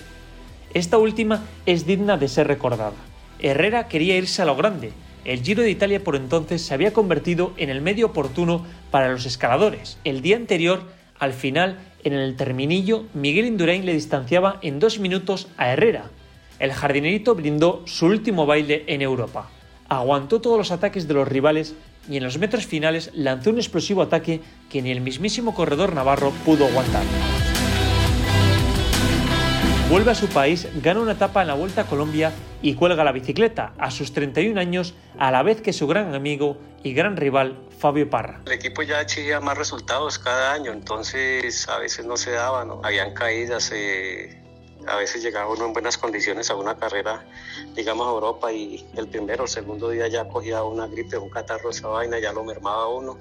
Esta 0.74 0.98
última 0.98 1.44
es 1.66 1.86
digna 1.86 2.18
de 2.18 2.28
ser 2.28 2.48
recordada. 2.48 2.94
Herrera 3.40 3.88
quería 3.88 4.18
irse 4.18 4.42
a 4.42 4.46
lo 4.46 4.56
grande. 4.56 4.92
El 5.26 5.44
Giro 5.44 5.64
de 5.64 5.72
Italia 5.72 6.04
por 6.04 6.16
entonces 6.16 6.62
se 6.62 6.74
había 6.74 6.94
convertido 6.94 7.54
en 7.58 7.70
el 7.70 7.82
medio 7.82 8.08
oportuno 8.08 8.66
para 8.92 9.12
los 9.12 9.26
escaladores. 9.26 9.98
El 10.04 10.22
día 10.22 10.38
anterior, 10.38 10.84
al 11.20 11.34
final, 11.34 11.78
en 12.04 12.14
el 12.14 12.36
terminillo, 12.36 13.06
Miguel 13.14 13.46
Indurain 13.46 13.86
le 13.86 13.94
distanciaba 13.94 14.60
en 14.62 14.80
dos 14.80 15.00
minutos 15.00 15.48
a 15.58 15.70
Herrera. 15.70 16.10
El 16.60 16.74
jardinerito 16.74 17.36
brindó 17.36 17.84
su 17.86 18.06
último 18.06 18.46
baile 18.46 18.84
en 18.88 19.02
Europa. 19.02 19.50
Aguantó 19.88 20.40
todos 20.40 20.58
los 20.58 20.72
ataques 20.72 21.08
de 21.08 21.14
los 21.14 21.28
rivales 21.28 21.76
y 22.10 22.18
en 22.18 22.24
los 22.24 22.38
metros 22.38 22.66
finales 22.66 23.12
lanzó 23.14 23.50
un 23.50 23.58
explosivo 23.58 24.02
ataque 24.02 24.42
que 24.70 24.82
ni 24.82 24.92
el 24.92 25.02
mismísimo 25.02 25.54
corredor 25.54 25.94
navarro 25.94 26.32
pudo 26.46 26.66
aguantar. 26.68 27.04
Vuelve 29.90 30.12
a 30.12 30.16
su 30.16 30.28
país, 30.28 30.68
gana 30.84 31.00
una 31.00 31.14
etapa 31.14 31.42
en 31.42 31.48
la 31.48 31.56
Vuelta 31.56 31.82
a 31.82 31.88
Colombia 31.88 32.32
y 32.62 32.76
cuelga 32.76 33.04
la 33.04 33.12
bicicleta 33.12 33.74
a 33.80 33.90
sus 33.90 34.14
31 34.14 34.60
años, 34.62 34.94
a 35.18 35.32
la 35.32 35.42
vez 35.42 35.62
que 35.62 35.74
su 35.74 35.88
gran 35.88 36.14
amigo 36.14 36.58
y 36.84 36.94
gran 36.94 37.18
rival 37.18 37.58
Fabio 37.80 38.08
Parra. 38.08 38.40
El 38.46 38.52
equipo 38.52 38.84
ya 38.84 39.02
exigía 39.02 39.40
más 39.40 39.58
resultados 39.58 40.20
cada 40.20 40.54
año, 40.54 40.74
entonces 40.74 41.68
a 41.68 41.80
veces 41.80 42.06
no 42.06 42.18
se 42.18 42.30
daba, 42.30 42.66
¿no? 42.66 42.82
habían 42.84 43.16
caídas, 43.16 43.72
eh, 43.74 44.40
a 44.88 44.96
veces 44.98 45.24
llegaba 45.24 45.52
uno 45.52 45.66
en 45.66 45.74
buenas 45.74 45.98
condiciones 45.98 46.52
a 46.52 46.56
una 46.56 46.78
carrera, 46.78 47.26
digamos 47.76 48.06
a 48.06 48.12
Europa 48.12 48.52
y 48.54 48.88
el 48.96 49.08
primero 49.08 49.46
o 49.46 49.48
segundo 49.48 49.90
día 49.90 50.08
ya 50.08 50.28
cogía 50.28 50.62
una 50.62 50.86
gripe, 50.86 51.18
un 51.18 51.32
catarro, 51.32 51.72
esa 51.72 51.88
vaina, 51.88 52.20
ya 52.20 52.32
lo 52.32 52.44
mermaba 52.44 52.88
uno 52.90 53.18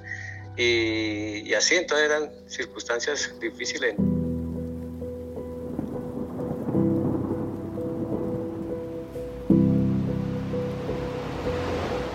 y, 0.54 1.48
y 1.48 1.54
así, 1.54 1.76
entonces 1.76 2.10
eran 2.10 2.30
circunstancias 2.46 3.32
difíciles. 3.40 3.94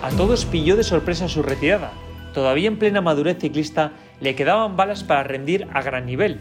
A 0.04 0.10
todos 0.10 0.44
pilló 0.44 0.76
de 0.76 0.82
sorpresa 0.82 1.30
su 1.30 1.42
retirada. 1.42 1.90
Todavía 2.34 2.68
en 2.68 2.78
plena 2.78 3.00
madurez 3.00 3.38
ciclista 3.40 3.92
le 4.20 4.34
quedaban 4.34 4.76
balas 4.76 5.02
para 5.02 5.22
rendir 5.22 5.66
a 5.72 5.80
gran 5.80 6.04
nivel. 6.04 6.40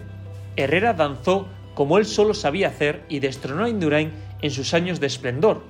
Herrera 0.57 0.91
danzó 0.91 1.47
como 1.73 1.97
él 1.97 2.05
solo 2.05 2.33
sabía 2.33 2.67
hacer 2.67 3.05
y 3.07 3.19
destronó 3.19 3.63
a 3.63 3.69
Indurain 3.69 4.11
en 4.41 4.51
sus 4.51 4.73
años 4.73 4.99
de 4.99 5.07
esplendor. 5.07 5.63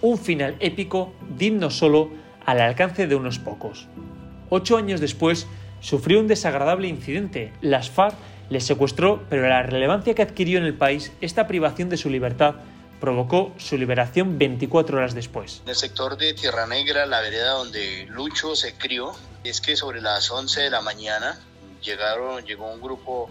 Un 0.00 0.16
final 0.16 0.54
épico 0.60 1.12
digno 1.36 1.70
solo 1.70 2.10
al 2.46 2.60
alcance 2.60 3.08
de 3.08 3.16
unos 3.16 3.40
pocos. 3.40 3.88
Ocho 4.48 4.76
años 4.76 5.00
después, 5.00 5.48
sufrió 5.80 6.20
un 6.20 6.28
desagradable 6.28 6.86
incidente. 6.86 7.52
Las 7.60 7.90
FARC 7.90 8.14
le 8.48 8.60
secuestró, 8.60 9.24
pero 9.28 9.48
la 9.48 9.64
relevancia 9.64 10.14
que 10.14 10.22
adquirió 10.22 10.58
en 10.58 10.66
el 10.66 10.74
país 10.74 11.12
esta 11.20 11.48
privación 11.48 11.88
de 11.88 11.96
su 11.96 12.10
libertad 12.10 12.54
provocó 13.04 13.52
su 13.58 13.76
liberación 13.76 14.38
24 14.38 14.96
horas 14.96 15.14
después. 15.14 15.60
En 15.64 15.68
el 15.68 15.76
sector 15.76 16.16
de 16.16 16.32
Tierra 16.32 16.66
Negra, 16.66 17.04
la 17.04 17.20
vereda 17.20 17.50
donde 17.50 18.06
Lucho 18.08 18.56
se 18.56 18.72
crió, 18.76 19.14
es 19.44 19.60
que 19.60 19.76
sobre 19.76 20.00
las 20.00 20.30
11 20.30 20.62
de 20.62 20.70
la 20.70 20.80
mañana 20.80 21.38
llegaron, 21.82 22.42
llegó 22.46 22.72
un 22.72 22.80
grupo 22.80 23.28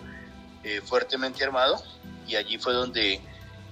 eh, 0.64 0.80
fuertemente 0.86 1.44
armado 1.44 1.82
y 2.28 2.36
allí 2.36 2.60
fue 2.60 2.74
donde 2.74 3.20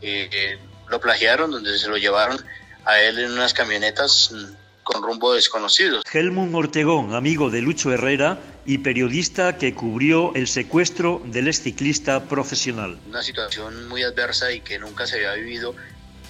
eh, 0.01 0.57
lo 0.89 0.99
plagiaron, 0.99 1.51
donde 1.51 1.77
se 1.77 1.87
lo 1.87 1.97
llevaron 1.97 2.43
a 2.83 2.99
él 2.99 3.19
en 3.19 3.33
unas 3.33 3.53
camionetas 3.53 4.33
con 4.81 5.03
rumbo 5.03 5.35
desconocido. 5.35 6.01
Helmut 6.11 6.51
Ortegón, 6.53 7.13
amigo 7.13 7.51
de 7.51 7.61
Lucho 7.61 7.93
Herrera 7.93 8.39
y 8.65 8.79
periodista 8.79 9.57
que 9.57 9.73
cubrió 9.73 10.33
el 10.35 10.47
secuestro 10.47 11.21
del 11.25 11.47
exciclista 11.47 12.23
profesional. 12.25 12.99
Una 13.07 13.23
situación 13.23 13.87
muy 13.87 14.03
adversa 14.03 14.51
y 14.51 14.61
que 14.61 14.79
nunca 14.79 15.07
se 15.07 15.15
había 15.15 15.33
vivido, 15.33 15.75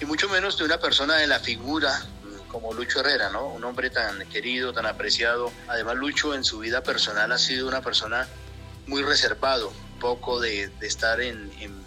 y 0.02 0.04
mucho 0.04 0.28
menos 0.28 0.58
de 0.58 0.64
una 0.64 0.80
persona 0.80 1.14
de 1.14 1.28
la 1.28 1.38
figura 1.38 2.04
como 2.48 2.74
Lucho 2.74 2.98
Herrera, 3.00 3.30
¿no? 3.30 3.46
Un 3.46 3.62
hombre 3.62 3.88
tan 3.88 4.28
querido, 4.28 4.72
tan 4.72 4.84
apreciado. 4.84 5.52
Además, 5.68 5.94
Lucho 5.94 6.34
en 6.34 6.42
su 6.42 6.58
vida 6.58 6.82
personal 6.82 7.30
ha 7.30 7.38
sido 7.38 7.68
una 7.68 7.82
persona 7.82 8.26
muy 8.88 9.04
reservado, 9.04 9.72
poco 10.00 10.40
de, 10.40 10.72
estar 10.80 11.20
en, 11.20 11.52
en, 11.60 11.80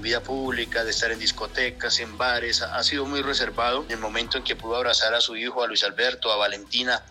vida 0.00 0.22
pública, 0.22 0.84
de 0.84 0.90
estar 0.90 1.10
en 1.10 1.18
discotecas, 1.18 1.98
en 1.98 2.16
bares, 2.16 2.62
ha, 2.62 2.82
sido 2.84 3.06
muy 3.06 3.22
reservado. 3.22 3.84
En 3.86 3.90
el 3.90 3.98
momento 3.98 4.38
en 4.38 4.44
que 4.44 4.54
pudo 4.54 4.76
abrazar 4.76 5.12
a 5.12 5.20
su 5.20 5.36
hijo, 5.36 5.64
a 5.64 5.66
Luis 5.66 5.82
Alberto, 5.82 6.32
a 6.32 6.36
Valentina 6.36 7.02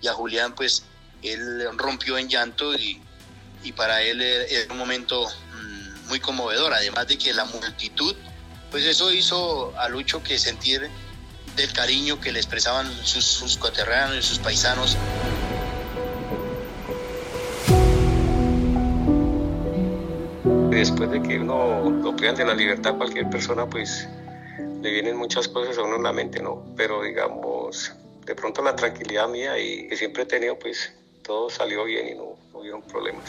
y 0.00 0.06
a 0.06 0.12
Julián, 0.14 0.54
pues 0.54 0.84
él 1.22 1.68
rompió 1.76 2.18
en 2.18 2.28
llanto 2.28 2.72
y, 2.74 3.02
y 3.64 3.72
para 3.72 4.00
él 4.02 4.22
era 4.22 4.72
un 4.72 4.78
momento 4.78 5.26
mmm, 5.26 6.06
muy 6.06 6.20
conmovedor, 6.20 6.72
además 6.72 7.08
de 7.08 7.18
que 7.18 7.34
la 7.34 7.44
multitud, 7.46 8.16
pues 8.72 8.86
eso 8.86 9.12
hizo 9.12 9.78
a 9.78 9.88
Lucho 9.90 10.22
que 10.22 10.38
sentir 10.38 10.88
del 11.54 11.72
cariño 11.74 12.18
que 12.18 12.32
le 12.32 12.38
expresaban 12.38 12.90
sus, 13.04 13.22
sus 13.22 13.58
y 13.58 14.22
sus 14.22 14.38
paisanos. 14.38 14.96
Después 20.70 21.10
de 21.10 21.22
que 21.22 21.38
uno 21.38 21.90
lo 22.02 22.16
privan 22.16 22.34
de 22.34 22.46
la 22.46 22.54
libertad, 22.54 22.96
cualquier 22.96 23.28
persona, 23.28 23.68
pues 23.68 24.08
le 24.80 24.90
vienen 24.90 25.16
muchas 25.16 25.46
cosas 25.46 25.76
a 25.76 25.82
uno 25.82 25.96
en 25.96 26.02
la 26.02 26.12
mente, 26.14 26.42
¿no? 26.42 26.64
Pero 26.74 27.02
digamos, 27.02 27.92
de 28.24 28.34
pronto 28.34 28.62
la 28.62 28.74
tranquilidad 28.74 29.28
mía 29.28 29.58
y 29.58 29.86
que 29.86 29.96
siempre 29.98 30.22
he 30.22 30.26
tenido, 30.26 30.58
pues 30.58 30.94
todo 31.22 31.50
salió 31.50 31.84
bien 31.84 32.08
y 32.08 32.14
no, 32.14 32.38
no 32.52 32.60
hubieron 32.60 32.82
problemas. 32.82 33.22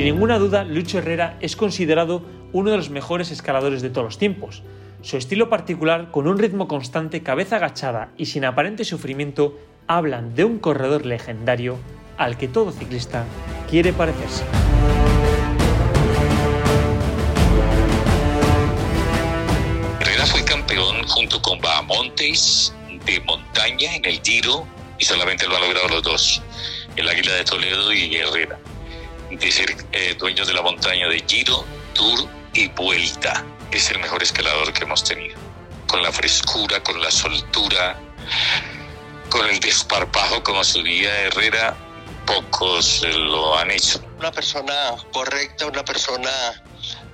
Sin 0.00 0.14
ninguna 0.14 0.38
duda, 0.38 0.64
Lucho 0.64 0.96
Herrera 0.96 1.36
es 1.42 1.56
considerado 1.56 2.22
uno 2.54 2.70
de 2.70 2.78
los 2.78 2.88
mejores 2.88 3.30
escaladores 3.30 3.82
de 3.82 3.90
todos 3.90 4.06
los 4.06 4.16
tiempos. 4.16 4.62
Su 5.02 5.18
estilo 5.18 5.50
particular, 5.50 6.10
con 6.10 6.26
un 6.26 6.38
ritmo 6.38 6.68
constante, 6.68 7.22
cabeza 7.22 7.56
agachada 7.56 8.10
y 8.16 8.24
sin 8.24 8.46
aparente 8.46 8.86
sufrimiento, 8.86 9.58
hablan 9.86 10.34
de 10.34 10.46
un 10.46 10.58
corredor 10.58 11.04
legendario 11.04 11.76
al 12.16 12.38
que 12.38 12.48
todo 12.48 12.72
ciclista 12.72 13.26
quiere 13.68 13.92
parecerse. 13.92 14.42
Herrera 20.00 20.24
fue 20.24 20.42
campeón 20.46 21.06
junto 21.08 21.42
con 21.42 21.60
Bahamontes 21.60 22.74
de 23.04 23.20
montaña 23.20 23.96
en 23.96 24.04
el 24.06 24.18
Giro 24.22 24.66
y 24.98 25.04
solamente 25.04 25.46
lo 25.46 25.56
han 25.56 25.60
logrado 25.60 25.88
los 25.88 26.02
dos, 26.02 26.42
el 26.96 27.06
Águila 27.06 27.34
de 27.34 27.44
Toledo 27.44 27.92
y 27.92 28.16
Herrera, 28.16 28.58
de 29.30 29.52
ser 29.52 29.76
eh, 29.92 30.14
dueños 30.18 30.48
de 30.48 30.54
la 30.54 30.62
montaña 30.62 31.08
de 31.08 31.22
Giro, 31.26 31.64
Tour 31.94 32.28
y 32.52 32.68
Vuelta. 32.68 33.44
Es 33.70 33.90
el 33.90 33.98
mejor 34.00 34.22
escalador 34.22 34.72
que 34.72 34.84
hemos 34.84 35.04
tenido, 35.04 35.36
con 35.86 36.02
la 36.02 36.10
frescura, 36.10 36.82
con 36.82 37.00
la 37.00 37.10
soltura, 37.10 37.98
con 39.28 39.48
el 39.48 39.60
desparpajo 39.60 40.42
como 40.42 40.64
su 40.64 40.82
día 40.82 41.10
Herrera, 41.20 41.76
pocos 42.26 43.02
lo 43.02 43.56
han 43.56 43.70
hecho. 43.70 44.02
Una 44.18 44.32
persona 44.32 44.96
correcta, 45.12 45.66
una 45.66 45.84
persona 45.84 46.30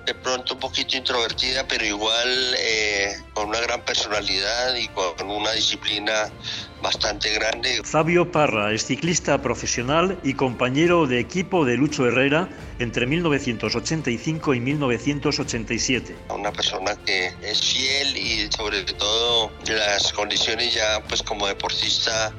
de 0.05 0.15
pronto 0.15 0.53
un 0.53 0.59
poquito 0.59 0.95
introvertida, 0.95 1.67
pero 1.67 1.85
igual 1.85 2.55
eh, 2.57 3.13
con 3.33 3.49
una 3.49 3.59
gran 3.59 3.83
personalidad 3.83 4.73
y 4.75 4.87
con 4.89 5.29
una 5.29 5.51
disciplina 5.51 6.31
bastante 6.81 7.33
grande. 7.33 7.81
Fabio 7.83 8.31
Parra 8.31 8.71
es 8.71 8.85
ciclista 8.85 9.41
profesional 9.41 10.19
y 10.23 10.33
compañero 10.33 11.07
de 11.07 11.19
equipo 11.19 11.65
de 11.65 11.77
Lucho 11.77 12.05
Herrera 12.07 12.49
entre 12.79 13.05
1985 13.05 14.53
y 14.53 14.59
1987. 14.59 16.15
Una 16.29 16.51
persona 16.51 16.95
que 17.05 17.33
es 17.41 17.61
fiel 17.61 18.17
y 18.17 18.49
sobre 18.51 18.83
todo 18.83 19.51
las 19.67 20.11
condiciones 20.13 20.73
ya 20.73 21.03
pues 21.07 21.23
como 21.23 21.47
deportista 21.47 22.33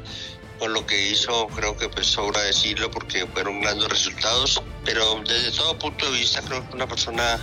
con 0.59 0.73
lo 0.73 0.85
que 0.87 1.11
hizo 1.11 1.47
creo 1.49 1.77
que 1.77 1.89
pues 1.89 2.07
sobra 2.07 2.43
decirlo 2.43 2.91
porque 2.91 3.27
fueron 3.27 3.61
grandes 3.61 3.89
resultados 3.89 4.61
pero 4.85 5.21
desde 5.21 5.57
todo 5.57 5.79
punto 5.79 6.11
de 6.11 6.19
vista 6.19 6.43
creo 6.43 6.69
que 6.69 6.75
una 6.75 6.89
persona 6.89 7.39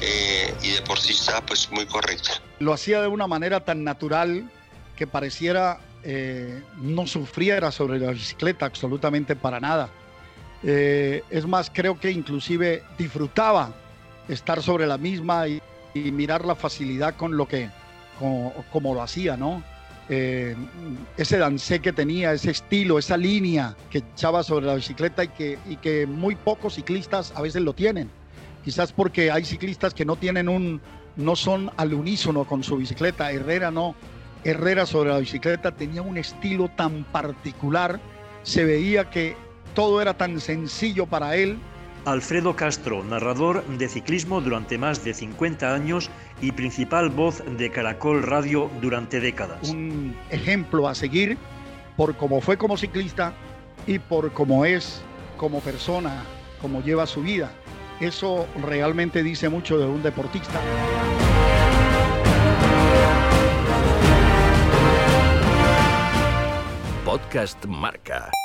eh, 0.00 0.54
y 0.62 0.72
deportista 0.72 1.40
pues 1.46 1.70
muy 1.70 1.86
correcta 1.86 2.42
lo 2.58 2.74
hacía 2.74 3.00
de 3.00 3.08
una 3.08 3.26
manera 3.26 3.64
tan 3.64 3.84
natural 3.84 4.50
que 4.96 5.06
pareciera 5.06 5.80
eh, 6.04 6.62
no 6.80 7.06
sufriera 7.06 7.70
sobre 7.70 7.98
la 7.98 8.10
bicicleta 8.10 8.66
absolutamente 8.66 9.36
para 9.36 9.60
nada. 9.60 9.88
Eh, 10.64 11.22
es 11.30 11.46
más, 11.46 11.70
creo 11.72 11.98
que 11.98 12.10
inclusive 12.10 12.82
disfrutaba 12.96 13.72
estar 14.28 14.62
sobre 14.62 14.86
la 14.86 14.98
misma 14.98 15.48
y, 15.48 15.60
mirar 15.94 16.46
la 16.46 16.54
facilidad 16.54 17.16
con 17.16 17.36
lo 17.36 17.46
que, 17.46 17.68
como, 18.18 18.94
lo 18.94 19.02
hacía, 19.02 19.36
¿no? 19.36 19.62
Eh, 20.08 20.56
ese 21.18 21.36
dancé 21.36 21.80
que 21.80 21.92
tenía, 21.92 22.32
ese 22.32 22.50
estilo, 22.50 22.98
esa 22.98 23.18
línea 23.18 23.76
que 23.90 23.98
echaba 23.98 24.42
sobre 24.42 24.64
la 24.64 24.74
bicicleta 24.74 25.24
y 25.24 25.28
que, 25.28 25.58
y 25.68 25.76
que 25.76 26.06
muy 26.06 26.34
pocos 26.34 26.76
ciclistas 26.76 27.32
a 27.36 27.42
veces 27.42 27.60
lo 27.60 27.74
tienen. 27.74 28.10
Quizás 28.64 28.92
porque 28.92 29.30
hay 29.30 29.44
ciclistas 29.44 29.92
que 29.92 30.06
no 30.06 30.16
tienen 30.16 30.48
un, 30.48 30.80
no 31.16 31.36
son 31.36 31.70
al 31.76 31.92
unísono 31.92 32.44
con 32.44 32.62
su 32.62 32.76
bicicleta. 32.76 33.30
Herrera 33.30 33.70
no. 33.70 33.94
Herrera 34.44 34.86
sobre 34.86 35.10
la 35.10 35.18
bicicleta 35.18 35.72
tenía 35.72 36.02
un 36.02 36.16
estilo 36.18 36.68
tan 36.68 37.04
particular. 37.04 38.00
Se 38.42 38.64
veía 38.64 39.08
que 39.10 39.36
todo 39.74 40.02
era 40.02 40.14
tan 40.14 40.40
sencillo 40.40 41.06
para 41.06 41.36
él. 41.36 41.58
Alfredo 42.04 42.56
Castro, 42.56 43.04
narrador 43.04 43.64
de 43.64 43.88
ciclismo 43.88 44.40
durante 44.40 44.76
más 44.76 45.04
de 45.04 45.14
50 45.14 45.72
años 45.72 46.10
y 46.40 46.50
principal 46.50 47.10
voz 47.10 47.44
de 47.56 47.70
Caracol 47.70 48.24
Radio 48.24 48.68
durante 48.80 49.20
décadas. 49.20 49.70
Un 49.70 50.16
ejemplo 50.30 50.88
a 50.88 50.96
seguir 50.96 51.38
por 51.96 52.16
cómo 52.16 52.40
fue 52.40 52.58
como 52.58 52.76
ciclista 52.76 53.32
y 53.86 54.00
por 54.00 54.32
cómo 54.32 54.64
es 54.64 55.02
como 55.36 55.60
persona, 55.60 56.24
cómo 56.60 56.82
lleva 56.82 57.06
su 57.06 57.22
vida. 57.22 57.52
Eso 58.00 58.48
realmente 58.60 59.22
dice 59.22 59.48
mucho 59.48 59.78
de 59.78 59.86
un 59.86 60.02
deportista. 60.02 60.60
Podcast 67.12 67.68
Marca. 67.68 68.41